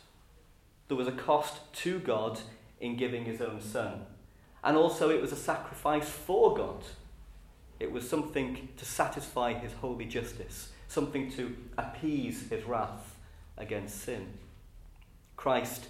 There 0.88 0.98
was 0.98 1.08
a 1.08 1.12
cost 1.12 1.74
to 1.84 2.00
God 2.00 2.40
in 2.80 2.96
giving 2.96 3.26
his 3.26 3.42
own 3.42 3.62
son. 3.62 4.06
And 4.64 4.76
also, 4.76 5.10
it 5.10 5.22
was 5.22 5.32
a 5.32 5.38
sacrifice 5.38 6.10
for 6.10 6.56
God. 6.56 6.84
It 7.80 7.92
was 7.92 8.10
something 8.10 8.70
to 8.78 8.86
satisfy 8.86 9.54
his 9.54 9.74
holy 9.74 10.06
justice, 10.06 10.72
something 10.88 11.32
to 11.34 11.56
appease 11.78 12.50
his 12.50 12.64
wrath 12.64 13.16
against 13.58 14.02
sin. 14.02 14.28
Christ 15.36 15.90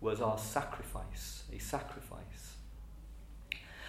was 0.00 0.20
our 0.20 0.38
sacrifice, 0.38 1.42
a 1.52 1.58
sacrifice. 1.58 2.35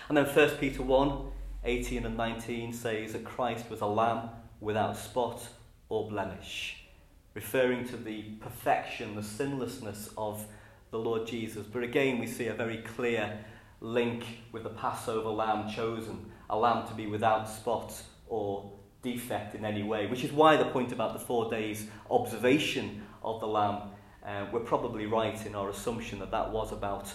And 0.10 0.18
then 0.18 0.26
1 0.26 0.50
Peter 0.58 0.82
1 0.82 1.32
18 1.66 2.06
and 2.06 2.16
19 2.16 2.72
says 2.72 3.12
that 3.12 3.26
Christ 3.26 3.70
was 3.70 3.82
a 3.82 3.86
lamb 3.86 4.30
without 4.62 4.96
spot 4.96 5.46
or 5.90 6.10
blemish, 6.10 6.86
referring 7.34 7.86
to 7.90 7.98
the 7.98 8.22
perfection, 8.40 9.16
the 9.16 9.24
sinlessness 9.24 10.10
of 10.18 10.46
the 10.92 11.00
Lord 11.00 11.28
Jesus. 11.28 11.66
But 11.66 11.84
again, 11.84 12.20
we 12.20 12.28
see 12.28 12.48
a 12.48 12.54
very 12.54 12.78
clear 12.78 13.38
link 13.82 14.24
with 14.54 14.64
the 14.64 14.70
Passover 14.70 15.30
lamb 15.30 15.70
chosen, 15.70 16.32
a 16.50 16.58
lamb 16.58 16.88
to 16.88 16.94
be 16.94 17.08
without 17.08 17.50
spot 17.50 17.94
or 18.30 18.72
defect 19.02 19.56
in 19.56 19.66
any 19.66 19.84
way, 19.84 20.08
which 20.08 20.24
is 20.24 20.32
why 20.32 20.56
the 20.56 20.66
point 20.66 20.94
about 20.94 21.14
the 21.14 21.20
four 21.20 21.50
days 21.50 21.88
observation 22.10 23.04
of 23.24 23.42
the 23.42 23.48
lamb, 23.48 23.90
uh, 24.26 24.46
we're 24.52 24.60
probably 24.62 25.06
right 25.06 25.46
in 25.46 25.54
our 25.54 25.70
assumption 25.70 26.20
that 26.20 26.32
that 26.32 26.52
was 26.52 26.72
about 26.72 27.12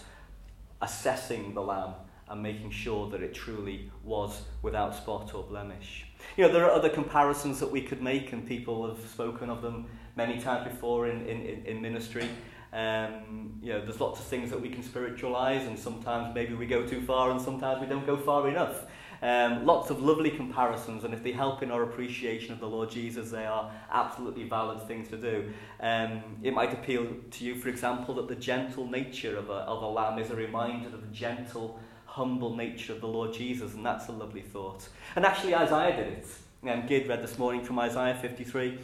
assessing 0.83 1.55
the 1.55 1.63
lamb 1.63 1.95
and 2.29 2.43
making 2.43 2.71
sure 2.71 3.11
that 3.11 3.23
it 3.23 3.35
truly 3.35 3.91
was 4.05 4.43
without 4.63 4.95
spot 4.95 5.35
or 5.35 5.43
blemish. 5.43 6.07
You 6.37 6.47
know, 6.47 6.53
there 6.53 6.65
are 6.65 6.71
other 6.71 6.89
comparisons 6.89 7.61
that 7.61 7.71
we 7.71 7.83
could 7.83 8.03
make, 8.03 8.33
and 8.33 8.47
people 8.47 8.89
have 8.89 9.05
spoken 9.07 9.51
of 9.51 9.61
them 9.63 9.87
many 10.17 10.41
times 10.41 10.69
before 10.69 11.09
in, 11.09 11.27
in, 11.27 11.67
in 11.67 11.83
ministry. 11.83 12.29
Um, 12.73 13.59
you 13.63 13.73
know, 13.73 13.85
there's 13.85 14.01
lots 14.01 14.19
of 14.21 14.27
things 14.27 14.51
that 14.51 14.61
we 14.61 14.71
can 14.71 14.83
spiritualize, 14.83 15.67
and 15.67 15.79
sometimes 15.79 16.35
maybe 16.35 16.55
we 16.55 16.67
go 16.67 16.87
too 16.87 17.03
far, 17.03 17.31
and 17.31 17.41
sometimes 17.41 17.81
we 17.81 17.87
don't 17.87 18.07
go 18.07 18.17
far 18.17 18.49
enough. 18.49 18.87
Um, 19.21 19.65
lots 19.65 19.91
of 19.91 20.03
lovely 20.03 20.31
comparisons, 20.31 21.05
and 21.05 21.15
if 21.15 21.23
they 21.23 21.31
help 21.31 21.63
in 21.63 21.71
our 21.71 21.85
appreciation 21.85 22.53
of 22.53 22.59
the 22.59 22.67
Lord 22.67 22.91
Jesus, 22.91 23.31
they 23.31 23.47
are 23.47 23.71
absolutely 23.91 24.49
valid 24.49 24.83
things 24.89 25.09
to 25.11 25.17
do. 25.17 25.53
Um, 25.81 26.23
it 26.43 26.53
might 26.53 26.73
appeal 26.73 27.07
to 27.31 27.45
you, 27.45 27.55
for 27.55 27.69
example, 27.69 28.15
that 28.17 28.27
the 28.27 28.35
gentle 28.35 28.89
nature 28.89 29.37
of 29.37 29.49
a, 29.49 29.65
of 29.75 29.83
a 29.83 29.87
lamb 29.87 30.19
is 30.19 30.31
a 30.31 30.37
reminder 30.37 30.89
of 30.89 31.03
the 31.03 31.15
gentle 31.15 31.79
humble 32.13 32.55
nature 32.55 32.93
of 32.93 33.01
the 33.01 33.09
Lord 33.09 33.33
Jesus, 33.33 33.73
and 33.73 33.87
that's 33.87 34.09
a 34.09 34.13
lovely 34.13 34.43
thought. 34.43 34.87
And 35.17 35.25
actually, 35.25 35.55
Isaiah 35.55 35.97
did 35.97 36.13
it. 36.13 36.27
Um, 36.69 36.87
Gid 36.87 37.09
read 37.09 37.23
this 37.23 37.39
morning 37.39 37.65
from 37.65 37.79
Isaiah 37.79 38.19
53. 38.21 38.79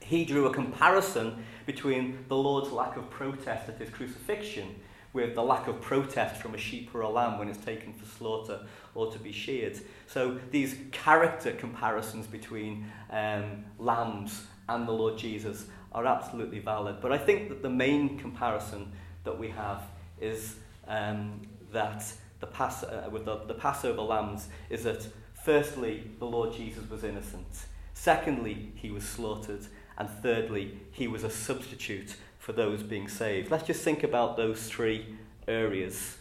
He 0.00 0.24
drew 0.24 0.46
a 0.46 0.52
comparison 0.52 1.44
between 1.64 2.24
the 2.26 2.34
Lord's 2.34 2.72
lack 2.72 2.96
of 2.96 3.08
protest 3.08 3.68
at 3.68 3.78
his 3.78 3.88
crucifixion 3.88 4.74
with 5.12 5.36
the 5.36 5.44
lack 5.44 5.68
of 5.68 5.80
protest 5.80 6.42
from 6.42 6.56
a 6.56 6.58
sheep 6.58 6.92
or 6.92 7.02
a 7.02 7.08
lamb 7.08 7.38
when 7.38 7.48
it's 7.48 7.64
taken 7.64 7.92
for 7.92 8.04
slaughter 8.04 8.66
or 8.96 9.12
to 9.12 9.18
be 9.20 9.30
sheared. 9.30 9.78
So 10.08 10.40
these 10.50 10.74
character 10.90 11.52
comparisons 11.52 12.26
between 12.26 12.90
um, 13.10 13.64
lambs 13.78 14.48
and 14.68 14.88
the 14.88 14.92
Lord 14.92 15.16
Jesus 15.16 15.66
are 15.92 16.04
absolutely 16.04 16.58
valid. 16.58 16.96
But 17.00 17.12
I 17.12 17.18
think 17.18 17.48
that 17.50 17.62
the 17.62 17.70
main 17.70 18.18
comparison 18.18 18.90
that 19.22 19.38
we 19.38 19.50
have 19.50 19.84
is 20.20 20.56
um, 20.88 21.40
that 21.72 22.04
the, 22.40 22.46
Pass- 22.46 22.84
uh, 22.84 23.08
with 23.10 23.24
the, 23.24 23.36
the 23.46 23.54
Passover 23.54 24.02
lambs 24.02 24.48
is 24.70 24.84
that 24.84 25.06
firstly, 25.44 26.10
the 26.18 26.26
Lord 26.26 26.52
Jesus 26.52 26.88
was 26.88 27.04
innocent. 27.04 27.66
Secondly, 27.94 28.72
he 28.74 28.90
was 28.90 29.04
slaughtered. 29.04 29.66
And 29.96 30.08
thirdly, 30.08 30.78
he 30.90 31.06
was 31.06 31.22
a 31.22 31.30
substitute 31.30 32.16
for 32.38 32.52
those 32.52 32.82
being 32.82 33.08
saved. 33.08 33.50
Let's 33.50 33.66
just 33.66 33.82
think 33.82 34.02
about 34.02 34.36
those 34.36 34.66
three 34.66 35.16
areas. 35.46 36.16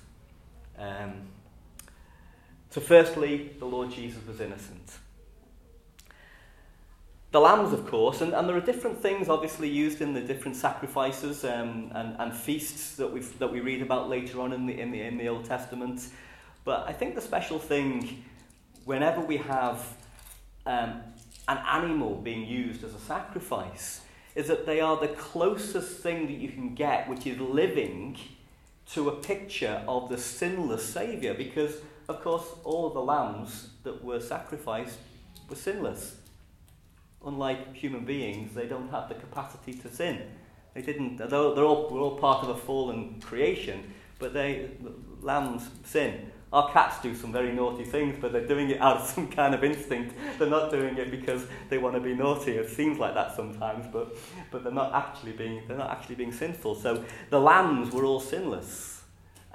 Um, 0.78 1.14
so, 2.70 2.82
firstly, 2.82 3.52
the 3.60 3.66
Lord 3.66 3.92
Jesus 3.92 4.26
was 4.28 4.40
innocent. 4.40 4.98
The 7.34 7.42
lambs, 7.42 7.74
of 7.74 7.88
course, 7.88 8.22
and, 8.22 8.32
and 8.32 8.48
there 8.48 8.56
are 8.56 8.62
different 8.62 9.00
things 9.02 9.28
obviously 9.28 9.68
used 9.68 10.02
in 10.02 10.14
the 10.14 10.22
different 10.22 10.56
sacrifices 10.56 11.44
um, 11.44 11.90
and, 11.96 12.16
and 12.20 12.32
feasts 12.32 12.96
that, 12.98 13.12
we 13.12 13.22
that 13.22 13.52
we 13.52 13.60
read 13.60 13.82
about 13.82 14.08
later 14.08 14.40
on 14.40 14.54
in 14.54 14.68
the, 14.68 14.80
in, 14.80 14.92
the, 14.92 15.02
in 15.02 15.18
the 15.18 15.28
Old 15.28 15.44
Testament. 15.44 16.10
But 16.64 16.88
I 16.88 16.94
think 16.94 17.16
the 17.16 17.22
special 17.22 17.58
thing, 17.58 18.24
whenever 18.86 19.20
we 19.20 19.38
have 19.38 19.84
um, 20.68 21.02
an 21.48 21.58
animal 21.58 22.18
being 22.18 22.46
used 22.46 22.84
as 22.84 22.94
a 22.94 23.00
sacrifice, 23.00 24.02
is 24.36 24.48
that 24.48 24.68
they 24.68 24.80
are 24.80 25.00
the 25.00 25.08
closest 25.08 26.04
thing 26.04 26.28
that 26.28 26.38
you 26.38 26.50
can 26.50 26.76
get, 26.76 27.10
which 27.10 27.26
is 27.26 27.40
living 27.40 28.16
to 28.92 29.10
a 29.10 29.16
picture 29.16 29.84
of 29.88 30.08
the 30.08 30.20
sinless 30.20 30.86
Saviour, 30.86 31.34
because, 31.34 31.78
of 32.08 32.22
course, 32.22 32.46
all 32.64 32.86
of 32.86 32.94
the 32.94 33.02
lambs 33.02 33.70
that 33.82 34.04
were 34.04 34.20
sacrificed 34.20 35.00
were 35.50 35.56
sinless. 35.56 36.18
Unlike 37.26 37.76
human 37.76 38.06
beings, 38.06 38.54
they 38.54 38.68
don't 38.68 38.90
have 38.90 39.10
the 39.10 39.16
capacity 39.16 39.74
to 39.74 39.94
sin. 39.94 40.22
They 40.74 40.82
didn't, 40.82 41.18
they're 41.18 41.34
all, 41.34 41.90
we're 41.90 42.02
all 42.02 42.18
part 42.18 42.44
of 42.44 42.50
a 42.50 42.58
fallen 42.58 43.22
creation, 43.22 43.94
but 44.20 44.34
they, 44.34 44.72
lambs 45.22 45.70
sin. 45.84 46.32
Our 46.52 46.72
cats 46.72 47.02
do 47.02 47.16
some 47.16 47.32
very 47.32 47.52
naughty 47.52 47.84
things, 47.84 48.18
but 48.22 48.32
they're 48.32 48.48
doing 48.48 48.70
it 48.70 48.80
out 48.80 48.98
of 48.98 49.08
some 49.16 49.28
kind 49.28 49.56
of 49.56 49.64
instinct. 49.64 50.16
They're 50.38 50.50
not 50.50 50.72
doing 50.72 50.98
it 50.98 51.10
because 51.10 51.46
they 51.70 51.78
want 51.78 51.96
to 51.96 52.02
be 52.02 52.14
naughty. 52.14 52.52
It 52.52 52.70
seems 52.70 53.00
like 53.00 53.16
that 53.16 53.36
sometimes, 53.36 53.88
but, 53.92 54.16
but 54.52 54.64
they're 54.64 54.72
not 54.72 54.94
actually 54.94 55.32
being 55.32 55.64
they're 55.68 55.78
not 55.78 55.90
actually 55.90 56.16
being 56.16 56.32
sinful. 56.32 56.76
So 56.76 57.04
the 57.30 57.40
lambs 57.40 57.92
were 57.92 58.06
all 58.06 58.20
sinless. 58.20 59.02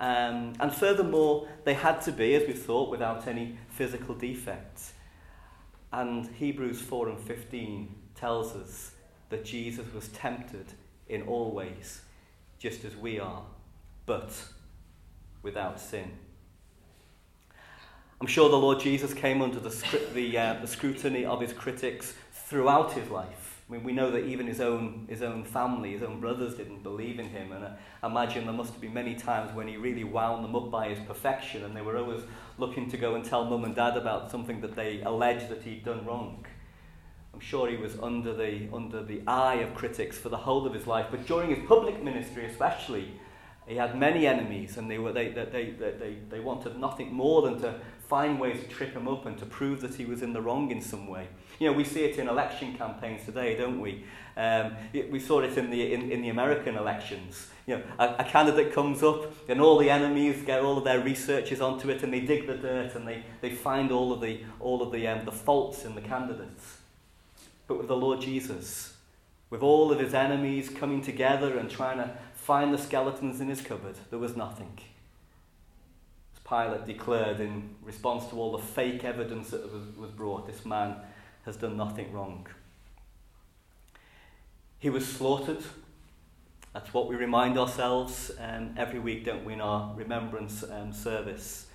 Um, 0.00 0.54
and 0.61 0.72
furthermore, 0.72 1.48
they 1.64 1.74
had 1.74 2.00
to 2.02 2.12
be, 2.12 2.35
as 2.35 2.46
we 2.46 2.52
thought, 2.52 2.90
without 2.90 3.26
any 3.26 3.59
physical 3.70 4.14
defects. 4.14 4.92
And 5.92 6.27
Hebrews 6.27 6.81
4 6.81 7.09
and 7.09 7.18
15 7.18 7.94
tells 8.14 8.55
us 8.55 8.92
that 9.31 9.44
Jesus 9.44 9.87
was 9.94 10.09
tempted 10.09 10.66
in 11.09 11.22
all 11.22 11.53
ways, 11.53 12.03
just 12.59 12.85
as 12.85 12.96
we 12.96 13.18
are, 13.18 13.42
but 14.05 14.33
without 15.42 15.81
sin. 15.81 16.11
I'm 18.20 18.27
sure 18.27 18.48
the 18.48 18.59
Lord 18.59 18.81
Jesus 18.81 19.14
came 19.14 19.40
under 19.40 19.61
the, 19.61 19.70
the, 20.12 20.37
uh, 20.37 20.55
the 20.61 20.66
scrutiny 20.66 21.24
of 21.24 21.40
his 21.40 21.53
critics 21.53 22.14
throughout 22.33 22.92
his 22.92 23.09
life. 23.11 23.62
I 23.68 23.74
mean, 23.74 23.85
we 23.85 23.92
know 23.92 24.11
that 24.11 24.24
even 24.24 24.46
his 24.46 24.61
own, 24.61 25.07
his 25.09 25.22
own 25.22 25.44
family, 25.44 25.92
his 25.92 26.03
own 26.03 26.20
brothers 26.20 26.55
didn't 26.55 26.83
believe 26.83 27.20
in 27.20 27.29
him. 27.29 27.53
And 27.53 27.64
I 28.03 28.07
imagine 28.07 28.44
there 28.46 28.55
must 28.55 28.72
have 28.72 28.81
been 28.81 28.94
many 28.94 29.14
times 29.14 29.55
when 29.55 29.68
he 29.68 29.77
really 29.77 30.05
wound 30.05 30.42
them 30.42 30.57
up 30.57 30.70
by 30.70 30.88
his 30.88 30.98
perfection 31.07 31.64
and 31.64 31.77
they 31.77 31.83
were 31.83 31.98
always 31.98 32.22
looking 32.59 32.90
to 32.90 32.97
go 32.97 33.14
and 33.14 33.25
tell 33.25 33.44
mum 33.44 33.64
and 33.64 33.75
dad 33.75 33.97
about 33.97 34.31
something 34.31 34.61
that 34.61 34.75
they 34.75 35.01
alleged 35.03 35.49
that 35.49 35.62
he'd 35.62 35.85
done 35.85 36.05
wrong. 36.05 36.44
I'm 37.33 37.40
sure 37.40 37.71
he 37.71 37.77
was 37.77 37.99
under 38.01 38.35
the, 38.35 38.68
under 38.73 39.03
the 39.03 39.23
eye 39.27 39.57
of 39.57 39.75
critics 39.75 40.18
for 40.18 40.29
the 40.29 40.37
whole 40.37 40.66
of 40.66 40.75
his 40.75 40.87
life, 40.87 41.07
but 41.11 41.27
during 41.27 41.55
his 41.55 41.64
public 41.68 42.03
ministry 42.03 42.47
especially, 42.47 43.12
he 43.68 43.76
had 43.76 43.98
many 43.98 44.26
enemies, 44.26 44.78
and 44.78 44.90
they, 44.90 44.98
were, 44.98 45.12
they, 45.12 45.28
they, 45.28 45.74
they, 45.76 46.16
they, 46.31 46.40
wanted 46.40 46.78
nothing 46.78 47.12
more 47.12 47.42
than 47.42 47.61
to 47.61 47.74
find 48.09 48.40
ways 48.40 48.62
to 48.62 48.68
trip 48.68 48.94
him 48.94 49.07
up 49.07 49.26
and 49.26 49.37
to 49.38 49.44
prove 49.44 49.83
that 49.83 49.94
he 49.94 50.07
was 50.07 50.22
in 50.22 50.33
the 50.33 50.40
wrong 50.40 50.70
in 50.70 50.81
some 50.81 51.07
way. 51.07 51.28
You 51.59 51.70
know, 51.70 51.76
we 51.76 51.85
see 51.85 52.04
it 52.04 52.18
in 52.18 52.28
election 52.28 52.74
campaigns 52.76 53.26
today, 53.26 53.57
don't 53.57 53.81
we? 53.81 54.04
Um, 54.38 54.72
we 55.11 55.20
saw 55.20 55.40
it 55.40 55.59
in 55.59 55.68
the, 55.68 55.92
in, 55.92 56.11
in 56.11 56.22
the 56.22 56.31
American 56.31 56.76
elections. 56.76 57.48
You 57.66 57.76
know, 57.76 57.83
a, 57.98 58.16
a 58.20 58.24
candidate 58.24 58.72
comes 58.72 59.02
up 59.02 59.33
and 59.48 59.61
all 59.61 59.76
the 59.76 59.90
enemies 59.90 60.42
get 60.46 60.61
all 60.61 60.78
of 60.78 60.85
their 60.85 61.00
researches 61.00 61.61
onto 61.61 61.90
it 61.90 62.02
and 62.02 62.12
they 62.12 62.20
dig 62.20 62.46
the 62.46 62.57
dirt 62.57 62.94
and 62.94 63.07
they, 63.07 63.24
they 63.40 63.50
find 63.50 63.92
all 63.92 64.12
of, 64.12 64.20
the, 64.20 64.40
all 64.61 64.81
of 64.81 64.92
the, 64.92 65.07
um, 65.07 65.24
the 65.26 65.33
faults 65.33 65.85
in 65.85 65.94
the 65.94 66.00
candidates. 66.00 66.78
But 67.66 67.78
with 67.78 67.88
the 67.88 67.96
Lord 67.96 68.20
Jesus, 68.20 68.94
with 69.50 69.62
all 69.62 69.90
of 69.90 69.98
his 69.98 70.14
enemies 70.14 70.70
coming 70.70 71.02
together 71.02 71.59
and 71.59 71.70
trying 71.70 71.98
to 71.98 72.16
find 72.48 72.72
the 72.72 72.78
skeletons 72.78 73.42
in 73.42 73.48
his 73.48 73.61
cupboard, 73.61 73.94
there 74.08 74.18
was 74.18 74.34
nothing. 74.34 74.78
As 76.32 76.40
Pilate 76.48 76.87
declared 76.87 77.40
in 77.40 77.76
response 77.82 78.26
to 78.28 78.37
all 78.37 78.52
the 78.52 78.64
fake 78.64 79.04
evidence 79.04 79.50
that 79.50 79.70
was, 79.70 79.82
was 79.98 80.11
brought, 80.12 80.46
this 80.46 80.64
man 80.64 80.96
has 81.44 81.58
done 81.58 81.76
nothing 81.76 82.11
wrong. 82.11 82.46
He 84.78 84.88
was 84.88 85.06
slaughtered. 85.06 85.62
That's 86.72 86.94
what 86.94 87.06
we 87.06 87.16
remind 87.16 87.58
ourselves 87.58 88.30
um, 88.40 88.72
every 88.78 88.98
week, 88.98 89.26
don't 89.26 89.44
we, 89.44 89.52
in 89.52 89.61
our 89.61 89.94
remembrance 89.94 90.64
um, 90.70 90.90
service. 90.90 91.66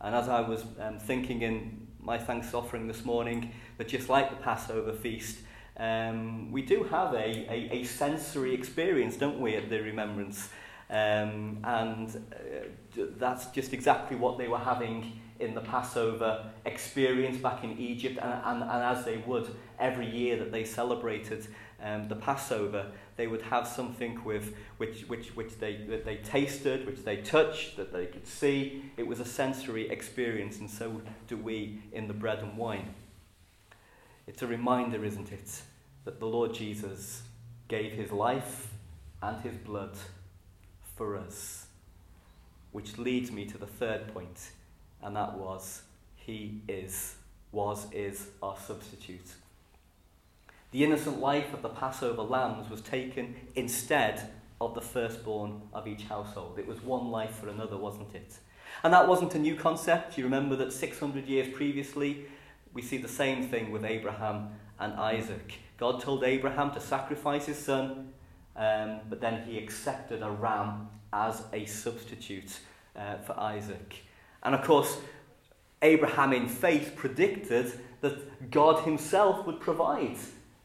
And 0.00 0.14
as 0.14 0.30
I 0.30 0.40
was 0.40 0.64
um, 0.80 0.98
thinking 0.98 1.42
in 1.42 1.88
my 2.00 2.16
thanks 2.16 2.54
offering 2.54 2.88
this 2.88 3.04
morning, 3.04 3.52
that 3.76 3.86
just 3.86 4.08
like 4.08 4.30
the 4.30 4.36
Passover 4.36 4.94
feast, 4.94 5.40
um, 5.76 6.52
we 6.52 6.62
do 6.62 6.84
have 6.84 7.14
a, 7.14 7.46
a, 7.50 7.68
a 7.72 7.84
sensory 7.84 8.54
experience, 8.54 9.16
don't 9.16 9.40
we, 9.40 9.54
at 9.56 9.70
the 9.70 9.80
remembrance 9.80 10.48
um, 10.92 11.58
and 11.64 12.14
uh, 12.32 13.04
that's 13.16 13.46
just 13.46 13.72
exactly 13.72 14.14
what 14.14 14.36
they 14.36 14.46
were 14.46 14.58
having 14.58 15.20
in 15.40 15.54
the 15.54 15.62
Passover 15.62 16.50
experience 16.66 17.38
back 17.38 17.64
in 17.64 17.78
Egypt. 17.78 18.18
And, 18.20 18.32
and, 18.44 18.62
and 18.62 18.84
as 18.84 19.04
they 19.04 19.16
would 19.16 19.48
every 19.80 20.06
year 20.06 20.36
that 20.36 20.52
they 20.52 20.64
celebrated 20.64 21.46
um, 21.82 22.08
the 22.08 22.16
Passover, 22.16 22.92
they 23.16 23.26
would 23.26 23.40
have 23.40 23.66
something 23.66 24.22
with 24.22 24.54
which, 24.76 25.08
which, 25.08 25.34
which 25.34 25.58
they, 25.58 25.76
that 25.88 26.04
they 26.04 26.16
tasted, 26.16 26.86
which 26.86 27.04
they 27.04 27.16
touched, 27.16 27.78
that 27.78 27.90
they 27.90 28.04
could 28.04 28.26
see. 28.26 28.84
It 28.98 29.06
was 29.06 29.18
a 29.18 29.24
sensory 29.24 29.88
experience, 29.88 30.58
and 30.58 30.68
so 30.68 31.00
do 31.26 31.38
we 31.38 31.80
in 31.92 32.06
the 32.06 32.14
bread 32.14 32.40
and 32.40 32.56
wine. 32.58 32.94
It's 34.32 34.40
a 34.40 34.46
reminder, 34.46 35.04
isn't 35.04 35.30
it, 35.30 35.60
that 36.06 36.18
the 36.18 36.26
Lord 36.26 36.54
Jesus 36.54 37.20
gave 37.68 37.92
his 37.92 38.10
life 38.10 38.68
and 39.20 39.38
his 39.42 39.56
blood 39.58 39.94
for 40.96 41.18
us. 41.18 41.66
Which 42.70 42.96
leads 42.96 43.30
me 43.30 43.44
to 43.44 43.58
the 43.58 43.66
third 43.66 44.08
point, 44.14 44.52
and 45.02 45.14
that 45.16 45.36
was 45.36 45.82
He 46.16 46.62
is, 46.66 47.16
was, 47.52 47.92
is 47.92 48.28
our 48.42 48.56
substitute. 48.56 49.34
The 50.70 50.82
innocent 50.82 51.20
life 51.20 51.52
of 51.52 51.60
the 51.60 51.68
Passover 51.68 52.22
lambs 52.22 52.70
was 52.70 52.80
taken 52.80 53.34
instead 53.54 54.30
of 54.62 54.74
the 54.74 54.80
firstborn 54.80 55.60
of 55.74 55.86
each 55.86 56.04
household. 56.04 56.58
It 56.58 56.66
was 56.66 56.82
one 56.82 57.10
life 57.10 57.34
for 57.34 57.50
another, 57.50 57.76
wasn't 57.76 58.14
it? 58.14 58.38
And 58.82 58.94
that 58.94 59.06
wasn't 59.06 59.34
a 59.34 59.38
new 59.38 59.56
concept. 59.56 60.16
You 60.16 60.24
remember 60.24 60.56
that 60.56 60.72
600 60.72 61.26
years 61.26 61.52
previously, 61.52 62.24
we 62.74 62.82
see 62.82 62.96
the 62.96 63.08
same 63.08 63.42
thing 63.42 63.70
with 63.70 63.84
Abraham 63.84 64.50
and 64.78 64.94
Isaac. 64.94 65.54
God 65.78 66.00
told 66.00 66.24
Abraham 66.24 66.70
to 66.72 66.80
sacrifice 66.80 67.46
his 67.46 67.58
son, 67.58 68.12
um, 68.56 69.00
but 69.08 69.20
then 69.20 69.42
he 69.46 69.58
accepted 69.58 70.22
a 70.22 70.30
ram 70.30 70.88
as 71.12 71.44
a 71.52 71.66
substitute 71.66 72.58
uh, 72.96 73.18
for 73.18 73.38
Isaac. 73.38 74.04
And 74.42 74.54
of 74.54 74.62
course, 74.62 74.98
Abraham 75.82 76.32
in 76.32 76.48
faith 76.48 76.94
predicted 76.96 77.72
that 78.00 78.50
God 78.50 78.84
himself 78.84 79.46
would 79.46 79.60
provide 79.60 80.16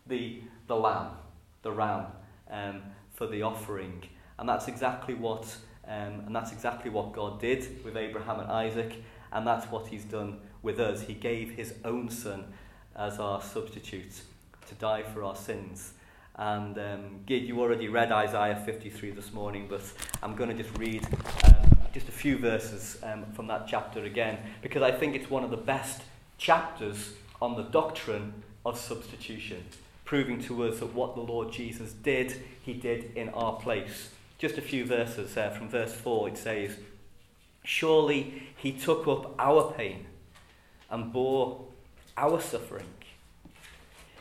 the, 0.05 0.41
the 0.67 0.75
lamb, 0.75 1.11
the 1.63 1.71
ram, 1.71 2.05
um, 2.49 2.81
for 3.13 3.27
the 3.27 3.41
offering. 3.41 4.03
And 4.39 4.47
that's 4.47 4.67
exactly 4.67 5.13
what 5.13 5.57
um, 5.87 6.23
and 6.25 6.35
that's 6.35 6.51
exactly 6.51 6.91
what 6.91 7.13
God 7.13 7.39
did 7.39 7.83
with 7.83 7.95
Abraham 7.95 8.41
and 8.41 8.51
Isaac, 8.51 9.01
and 9.31 9.45
that's 9.45 9.65
what 9.67 9.87
he's 9.87 10.03
done 10.03 10.39
with 10.61 10.79
us. 10.79 11.01
He 11.01 11.13
gave 11.13 11.51
his 11.51 11.73
own 11.85 12.09
son 12.09 12.45
as 12.95 13.19
our 13.19 13.41
substitute 13.41 14.21
to 14.67 14.75
die 14.75 15.03
for 15.03 15.23
our 15.23 15.35
sins. 15.35 15.93
And 16.35 16.77
um, 16.77 17.19
Gid, 17.25 17.43
you 17.43 17.59
already 17.59 17.87
read 17.87 18.11
Isaiah 18.11 18.61
53 18.63 19.11
this 19.11 19.33
morning, 19.33 19.67
but 19.69 19.81
I'm 20.21 20.35
going 20.35 20.55
to 20.55 20.63
just 20.63 20.77
read 20.77 21.03
um, 21.45 21.77
just 21.93 22.07
a 22.09 22.11
few 22.11 22.37
verses 22.37 22.99
um, 23.01 23.25
from 23.33 23.47
that 23.47 23.67
chapter 23.67 24.03
again, 24.03 24.37
because 24.61 24.83
I 24.83 24.91
think 24.91 25.15
it's 25.15 25.29
one 25.29 25.43
of 25.43 25.49
the 25.49 25.57
best 25.57 26.03
chapters 26.37 27.13
on 27.41 27.55
the 27.55 27.63
doctrine 27.63 28.43
of 28.65 28.77
substitution, 28.77 29.63
proving 30.05 30.41
to 30.43 30.63
us 30.65 30.79
that 30.79 30.93
what 30.93 31.15
the 31.15 31.21
Lord 31.21 31.51
Jesus 31.51 31.91
did, 31.91 32.39
he 32.61 32.73
did 32.73 33.11
in 33.15 33.29
our 33.29 33.53
place. 33.53 34.09
Just 34.37 34.59
a 34.59 34.61
few 34.61 34.85
verses 34.85 35.33
there 35.33 35.49
from 35.49 35.69
verse 35.69 35.93
4, 35.93 36.29
it 36.29 36.37
says, 36.37 36.77
Surely 37.67 38.43
he 38.55 38.71
took 38.71 39.05
up 39.09 39.35
our 39.37 39.73
pain 39.73 40.05
and 40.89 41.11
bore 41.11 41.65
our 42.15 42.39
suffering. 42.39 42.87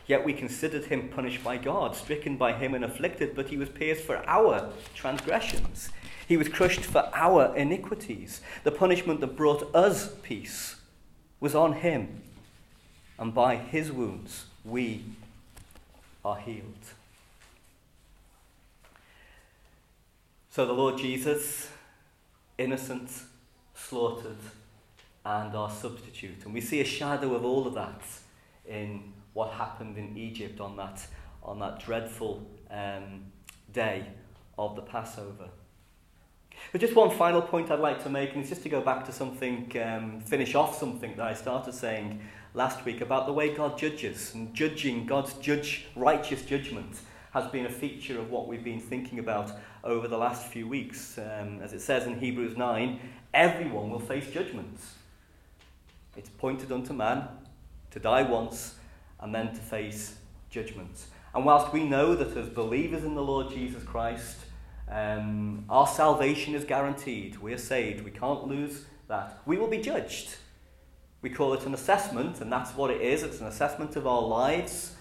Yet 0.05 0.25
we 0.25 0.33
considered 0.33 0.83
him 0.87 1.07
punished 1.07 1.45
by 1.45 1.55
God, 1.55 1.95
stricken 1.95 2.35
by 2.35 2.51
him 2.51 2.73
and 2.73 2.83
afflicted, 2.83 3.35
but 3.35 3.47
he 3.47 3.55
was 3.55 3.69
pierced 3.69 4.03
for 4.03 4.17
our 4.27 4.73
transgressions. 4.93 5.91
He 6.27 6.35
was 6.35 6.49
crushed 6.49 6.81
for 6.81 7.09
our 7.13 7.55
iniquities. 7.55 8.41
The 8.65 8.71
punishment 8.71 9.21
that 9.21 9.37
brought 9.37 9.73
us 9.73 10.13
peace 10.23 10.75
was 11.39 11.55
on 11.55 11.71
him, 11.71 12.23
and 13.17 13.33
by 13.33 13.55
his 13.55 13.93
wounds 13.93 14.47
we 14.65 15.05
are 16.25 16.35
healed. 16.35 16.91
So 20.49 20.65
the 20.65 20.73
Lord 20.73 20.97
Jesus, 20.97 21.69
innocent, 22.57 23.09
slaughtered, 23.89 24.37
and 25.25 25.55
our 25.55 25.69
substitute. 25.69 26.45
And 26.45 26.53
we 26.53 26.61
see 26.61 26.79
a 26.79 26.85
shadow 26.85 27.35
of 27.35 27.43
all 27.43 27.67
of 27.67 27.73
that 27.73 28.01
in 28.65 29.13
what 29.33 29.51
happened 29.51 29.97
in 29.97 30.17
Egypt 30.17 30.59
on 30.59 30.77
that, 30.77 31.05
on 31.43 31.59
that 31.59 31.79
dreadful 31.79 32.45
um, 32.71 33.25
day 33.73 34.05
of 34.57 34.75
the 34.75 34.81
Passover. 34.81 35.49
But 36.71 36.81
just 36.81 36.95
one 36.95 37.15
final 37.15 37.41
point 37.41 37.69
I'd 37.69 37.79
like 37.79 38.01
to 38.03 38.09
make, 38.09 38.31
and 38.31 38.39
it's 38.39 38.49
just 38.49 38.63
to 38.63 38.69
go 38.69 38.81
back 38.81 39.05
to 39.05 39.11
something, 39.11 39.71
um, 39.83 40.21
finish 40.21 40.55
off 40.55 40.77
something 40.77 41.15
that 41.15 41.25
I 41.25 41.33
started 41.33 41.73
saying 41.73 42.21
last 42.53 42.83
week 42.85 43.01
about 43.01 43.27
the 43.27 43.33
way 43.33 43.53
God 43.53 43.77
judges. 43.77 44.33
And 44.33 44.53
judging, 44.53 45.05
God's 45.05 45.33
judge, 45.35 45.85
righteous 45.95 46.41
judgment, 46.43 46.99
has 47.31 47.47
been 47.47 47.65
a 47.65 47.71
feature 47.71 48.19
of 48.19 48.31
what 48.31 48.47
we've 48.47 48.63
been 48.63 48.79
thinking 48.79 49.19
about 49.19 49.51
over 49.83 50.07
the 50.07 50.17
last 50.17 50.47
few 50.47 50.67
weeks. 50.67 51.17
Um, 51.17 51.61
as 51.61 51.73
it 51.73 51.81
says 51.81 52.07
in 52.07 52.19
Hebrews 52.19 52.57
9, 52.57 52.99
everyone 53.37 53.91
will 53.91 53.99
face 53.99 54.27
judgments. 54.31 54.95
It's 56.17 56.27
appointed 56.27 56.71
unto 56.71 56.91
man 56.91 57.27
to 57.91 57.99
die 57.99 58.23
once 58.23 58.75
and 59.19 59.33
then 59.33 59.49
to 59.49 59.61
face 59.61 60.15
judgments. 60.49 61.07
And 61.35 61.45
whilst 61.45 61.71
we 61.71 61.83
know 61.83 62.15
that 62.15 62.35
as 62.35 62.49
believers 62.49 63.03
in 63.03 63.13
the 63.13 63.21
Lord 63.21 63.51
Jesus 63.51 63.83
Christ, 63.83 64.37
um, 64.89 65.65
our 65.69 65.85
salvation 65.85 66.55
is 66.55 66.65
guaranteed, 66.65 67.37
we're 67.37 67.59
saved, 67.59 68.03
we 68.03 68.09
can't 68.09 68.47
lose 68.47 68.85
that, 69.07 69.39
we 69.45 69.57
will 69.57 69.67
be 69.67 69.77
judged. 69.77 70.29
We 71.21 71.29
call 71.29 71.53
it 71.53 71.65
an 71.65 71.75
assessment, 71.75 72.41
and 72.41 72.51
that's 72.51 72.75
what 72.75 72.89
it 72.89 73.01
is 73.01 73.21
it's 73.21 73.39
an 73.39 73.47
assessment 73.47 73.95
of 73.95 74.07
our 74.07 74.21
lives. 74.21 74.95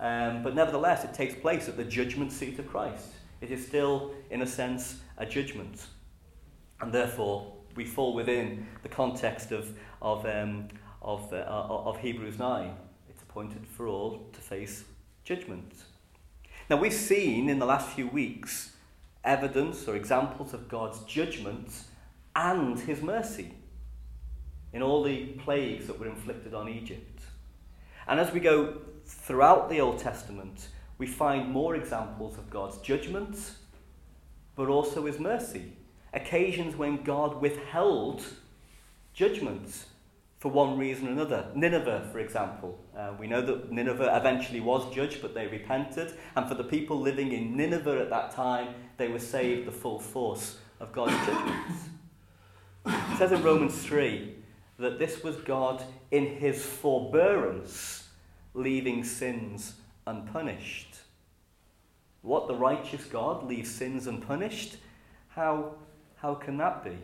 Um, 0.00 0.42
but 0.42 0.56
nevertheless, 0.56 1.04
it 1.04 1.14
takes 1.14 1.34
place 1.34 1.68
at 1.68 1.76
the 1.76 1.84
judgment 1.84 2.32
seat 2.32 2.58
of 2.58 2.68
Christ. 2.68 3.06
It 3.40 3.52
is 3.52 3.64
still, 3.64 4.12
in 4.30 4.42
a 4.42 4.46
sense, 4.46 4.98
a 5.18 5.26
judgment. 5.26 5.86
And 6.80 6.92
therefore, 6.92 7.55
we 7.76 7.84
fall 7.84 8.14
within 8.14 8.66
the 8.82 8.88
context 8.88 9.52
of, 9.52 9.76
of, 10.02 10.26
um, 10.26 10.68
of, 11.02 11.32
uh, 11.32 11.36
of 11.36 11.98
Hebrews 11.98 12.38
9 12.38 12.74
It's 13.08 13.22
appointed 13.22 13.66
for 13.66 13.86
all 13.86 14.28
to 14.32 14.40
face 14.40 14.84
judgment. 15.24 15.74
Now, 16.68 16.76
we've 16.76 16.92
seen 16.92 17.48
in 17.48 17.58
the 17.58 17.66
last 17.66 17.88
few 17.90 18.08
weeks 18.08 18.72
evidence 19.24 19.86
or 19.86 19.96
examples 19.96 20.54
of 20.54 20.68
God's 20.68 21.00
judgment 21.04 21.68
and 22.34 22.78
his 22.78 23.02
mercy 23.02 23.52
in 24.72 24.82
all 24.82 25.02
the 25.02 25.26
plagues 25.44 25.86
that 25.86 25.98
were 25.98 26.06
inflicted 26.06 26.54
on 26.54 26.68
Egypt. 26.68 27.22
And 28.08 28.20
as 28.20 28.32
we 28.32 28.40
go 28.40 28.78
throughout 29.04 29.68
the 29.68 29.80
Old 29.80 29.98
Testament, 29.98 30.68
we 30.98 31.06
find 31.06 31.50
more 31.50 31.74
examples 31.74 32.38
of 32.38 32.50
God's 32.50 32.78
judgment, 32.78 33.36
but 34.54 34.68
also 34.68 35.06
his 35.06 35.18
mercy. 35.18 35.72
Occasions 36.16 36.74
when 36.74 37.04
God 37.04 37.40
withheld 37.40 38.24
judgments 39.14 39.86
for 40.38 40.50
one 40.50 40.78
reason 40.78 41.08
or 41.08 41.12
another. 41.12 41.46
Nineveh, 41.54 42.08
for 42.12 42.18
example. 42.18 42.78
Uh, 42.96 43.12
we 43.18 43.26
know 43.26 43.40
that 43.42 43.70
Nineveh 43.70 44.16
eventually 44.16 44.60
was 44.60 44.94
judged, 44.94 45.22
but 45.22 45.34
they 45.34 45.46
repented. 45.46 46.14
And 46.34 46.48
for 46.48 46.54
the 46.54 46.64
people 46.64 46.98
living 46.98 47.32
in 47.32 47.56
Nineveh 47.56 48.00
at 48.00 48.10
that 48.10 48.32
time, 48.32 48.74
they 48.96 49.08
were 49.08 49.18
saved 49.18 49.66
the 49.66 49.72
full 49.72 50.00
force 50.00 50.58
of 50.80 50.92
God's 50.92 51.12
judgments. 51.26 51.84
It 52.86 53.18
says 53.18 53.32
in 53.32 53.42
Romans 53.42 53.76
3 53.82 54.34
that 54.78 54.98
this 54.98 55.22
was 55.22 55.36
God 55.36 55.82
in 56.10 56.26
his 56.26 56.64
forbearance, 56.64 58.08
leaving 58.54 59.04
sins 59.04 59.74
unpunished. 60.06 60.96
What, 62.22 62.48
the 62.48 62.54
righteous 62.54 63.04
God 63.04 63.44
leaves 63.44 63.70
sins 63.70 64.06
unpunished? 64.06 64.76
How, 65.28 65.74
how 66.16 66.34
can 66.34 66.56
that 66.58 66.84
be? 66.84 66.96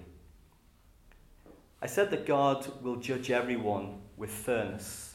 I 1.81 1.87
said 1.87 2.11
that 2.11 2.27
God 2.27 2.67
will 2.83 2.97
judge 2.97 3.31
everyone 3.31 4.01
with 4.17 4.31
fairness, 4.31 5.15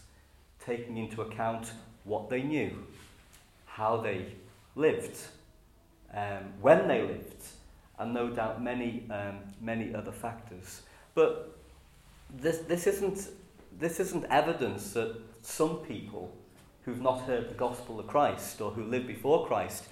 taking 0.65 0.97
into 0.97 1.21
account 1.21 1.71
what 2.03 2.29
they 2.29 2.41
knew, 2.41 2.85
how 3.65 3.97
they 3.97 4.25
lived, 4.75 5.17
um, 6.13 6.53
when 6.61 6.87
they 6.87 7.01
lived, 7.01 7.43
and 7.99 8.13
no 8.13 8.29
doubt 8.29 8.61
many, 8.61 9.05
um, 9.09 9.39
many 9.61 9.93
other 9.95 10.11
factors. 10.11 10.81
But 11.15 11.57
this, 12.35 12.59
this, 12.59 12.85
isn't, 12.85 13.29
this 13.79 13.99
isn't 13.99 14.25
evidence 14.25 14.93
that 14.93 15.15
some 15.41 15.77
people 15.77 16.33
who've 16.83 17.01
not 17.01 17.21
heard 17.21 17.49
the 17.49 17.55
gospel 17.55 17.99
of 17.99 18.07
Christ 18.07 18.61
or 18.61 18.71
who 18.71 18.83
lived 18.83 19.07
before 19.07 19.47
Christ 19.47 19.85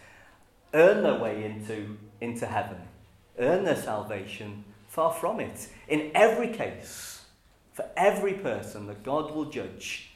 earn 0.74 1.04
their 1.04 1.20
way 1.20 1.46
into, 1.46 1.98
into 2.22 2.46
heaven, 2.46 2.78
earn 3.38 3.64
their 3.64 3.76
salvation 3.76 4.64
Far 4.96 5.12
from 5.12 5.42
it. 5.42 5.68
In 5.90 6.10
every 6.16 6.54
case, 6.54 7.26
for 7.74 7.86
every 7.98 8.36
person 8.36 8.88
that 8.88 9.04
God 9.04 9.36
will 9.36 9.44
judge, 9.44 10.12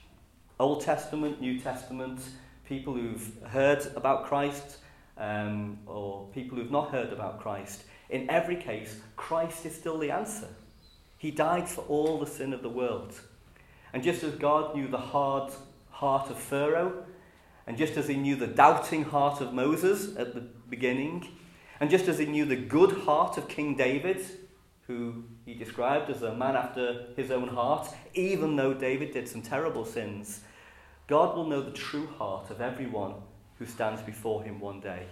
Old 0.58 0.80
Testament, 0.80 1.42
New 1.42 1.60
Testament, 1.60 2.22
people 2.64 2.94
who've 2.94 3.30
heard 3.50 3.86
about 3.98 4.28
Christ 4.28 4.78
um, 5.18 5.80
or 5.86 6.30
people 6.34 6.58
who've 6.58 6.72
not 6.72 6.92
heard 6.92 7.12
about 7.12 7.42
Christ, 7.42 7.84
in 8.10 8.30
every 8.30 8.56
case, 8.56 9.02
Christ 9.18 9.66
is 9.66 9.76
still 9.76 9.98
the 9.98 10.12
answer. 10.12 10.48
He 11.18 11.30
died 11.30 11.68
for 11.68 11.82
all 11.90 12.18
the 12.18 12.26
sin 12.26 12.54
of 12.54 12.62
the 12.62 12.70
world. 12.70 13.20
And 13.92 14.02
just 14.02 14.24
as 14.24 14.36
God 14.36 14.78
knew 14.78 14.88
the 14.88 14.98
hard 14.98 15.52
heart 15.92 16.30
of 16.30 16.40
Pharaoh, 16.40 17.04
and 17.68 17.78
just 17.78 17.98
as 17.98 18.08
he 18.08 18.16
knew 18.16 18.38
the 18.38 18.48
doubting 18.48 19.04
heart 19.04 19.42
of 19.42 19.54
Moses 19.54 20.16
at 20.16 20.34
the 20.34 20.48
beginning, 20.70 21.28
and 21.80 21.90
just 21.90 22.08
as 22.08 22.20
he 22.20 22.26
knew 22.26 22.46
the 22.46 22.56
good 22.56 22.92
heart 22.92 23.38
of 23.38 23.48
King 23.48 23.76
David, 23.76 24.26
who 24.88 25.24
he 25.46 25.54
described 25.54 26.10
as 26.10 26.24
a 26.24 26.34
man 26.34 26.56
after 26.56 27.06
his 27.16 27.32
own 27.32 27.48
heart, 27.48 27.88
even 28.14 28.56
though 28.56 28.74
David 28.74 29.12
did 29.12 29.28
some 29.28 29.42
terrible 29.42 29.86
sins. 29.86 30.42
God 31.08 31.36
will 31.36 31.46
know 31.46 31.62
the 31.62 31.72
true 31.72 32.08
heart 32.18 32.50
of 32.50 32.60
everyone 32.60 33.14
who 33.58 33.66
stands 33.66 34.02
before 34.02 34.44
him 34.44 34.60
one 34.60 34.80
day. 34.80 35.06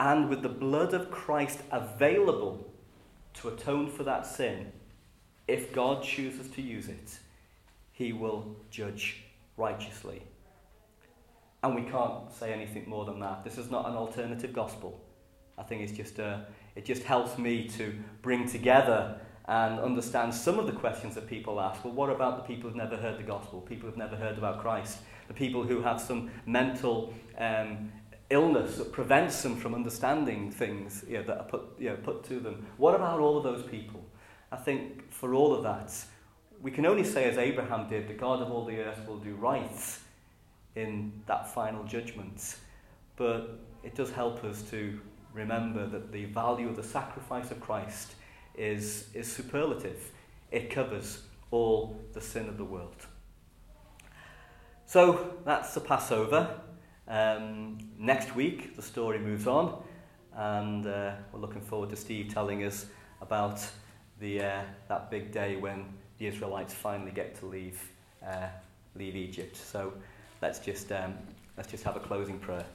And 0.00 0.28
with 0.28 0.42
the 0.42 0.48
blood 0.48 0.94
of 0.94 1.10
Christ 1.10 1.60
available 1.70 2.66
to 3.34 3.48
atone 3.48 3.90
for 3.90 4.04
that 4.04 4.26
sin, 4.26 4.72
if 5.46 5.72
God 5.72 6.02
chooses 6.02 6.48
to 6.52 6.62
use 6.62 6.88
it, 6.88 7.18
he 7.92 8.12
will 8.12 8.56
judge 8.70 9.24
righteously. 9.56 10.22
And 11.62 11.74
we 11.74 11.82
can't 11.82 12.32
say 12.32 12.52
anything 12.52 12.88
more 12.88 13.04
than 13.04 13.18
that. 13.20 13.44
This 13.44 13.58
is 13.58 13.70
not 13.70 13.88
an 13.88 13.96
alternative 13.96 14.52
gospel. 14.52 15.00
I 15.58 15.62
think 15.62 15.82
it's 15.82 15.92
just 15.92 16.18
a, 16.18 16.46
it 16.76 16.84
just 16.84 17.02
helps 17.02 17.38
me 17.38 17.68
to 17.70 17.94
bring 18.22 18.48
together 18.48 19.20
and 19.48 19.80
understand 19.80 20.34
some 20.34 20.58
of 20.58 20.66
the 20.66 20.72
questions 20.72 21.14
that 21.14 21.26
people 21.26 21.58
ask. 21.60 21.82
Well, 21.84 21.94
what 21.94 22.10
about 22.10 22.36
the 22.36 22.42
people 22.42 22.68
who've 22.68 22.76
never 22.76 22.96
heard 22.96 23.18
the 23.18 23.22
gospel, 23.22 23.62
people 23.62 23.88
who've 23.88 23.96
never 23.96 24.14
heard 24.14 24.36
about 24.36 24.60
Christ, 24.60 24.98
the 25.26 25.34
people 25.34 25.64
who 25.64 25.80
have 25.80 26.00
some 26.00 26.30
mental 26.44 27.14
um, 27.38 27.90
illness 28.30 28.76
that 28.76 28.92
prevents 28.92 29.42
them 29.42 29.56
from 29.56 29.74
understanding 29.74 30.50
things 30.50 31.02
you 31.08 31.14
know, 31.14 31.22
that 31.22 31.38
are 31.38 31.44
put, 31.44 31.62
you 31.78 31.88
know, 31.88 31.96
put 31.96 32.24
to 32.24 32.40
them? 32.40 32.66
What 32.76 32.94
about 32.94 33.20
all 33.20 33.38
of 33.38 33.42
those 33.42 33.62
people? 33.62 34.04
I 34.52 34.56
think 34.56 35.10
for 35.10 35.34
all 35.34 35.54
of 35.54 35.62
that, 35.62 35.94
we 36.60 36.70
can 36.70 36.84
only 36.84 37.04
say, 37.04 37.24
as 37.24 37.38
Abraham 37.38 37.88
did, 37.88 38.06
the 38.08 38.14
God 38.14 38.42
of 38.42 38.50
all 38.50 38.64
the 38.64 38.78
earth 38.80 39.06
will 39.06 39.18
do 39.18 39.34
right 39.34 39.98
in 40.74 41.12
that 41.26 41.52
final 41.54 41.84
judgment. 41.84 42.56
But 43.16 43.58
it 43.82 43.94
does 43.94 44.10
help 44.10 44.44
us 44.44 44.62
to 44.70 45.00
remember 45.32 45.86
that 45.86 46.12
the 46.12 46.26
value 46.26 46.68
of 46.68 46.76
the 46.76 46.82
sacrifice 46.82 47.50
of 47.50 47.60
Christ 47.60 48.14
is, 48.54 49.08
is 49.14 49.30
superlative. 49.30 50.10
It 50.50 50.70
covers 50.70 51.22
all 51.50 52.00
the 52.12 52.20
sin 52.20 52.48
of 52.48 52.56
the 52.58 52.64
world. 52.64 52.96
So 54.86 55.36
that's 55.44 55.74
the 55.74 55.80
Passover. 55.80 56.60
Um, 57.06 57.78
next 57.98 58.34
week, 58.34 58.76
the 58.76 58.82
story 58.82 59.18
moves 59.18 59.46
on, 59.46 59.82
and 60.34 60.86
uh, 60.86 61.12
we're 61.32 61.40
looking 61.40 61.60
forward 61.60 61.90
to 61.90 61.96
Steve 61.96 62.32
telling 62.32 62.64
us 62.64 62.86
about 63.20 63.60
the, 64.20 64.40
uh, 64.40 64.62
that 64.88 65.10
big 65.10 65.32
day 65.32 65.56
when 65.56 65.86
the 66.18 66.26
Israelites 66.26 66.74
finally 66.74 67.10
get 67.10 67.34
to 67.40 67.46
leave, 67.46 67.80
uh, 68.26 68.48
leave 68.94 69.16
Egypt. 69.16 69.56
So 69.56 69.92
let's 70.42 70.58
just, 70.58 70.90
um, 70.92 71.14
let's 71.56 71.70
just 71.70 71.84
have 71.84 71.96
a 71.96 72.00
closing 72.00 72.38
prayer. 72.38 72.66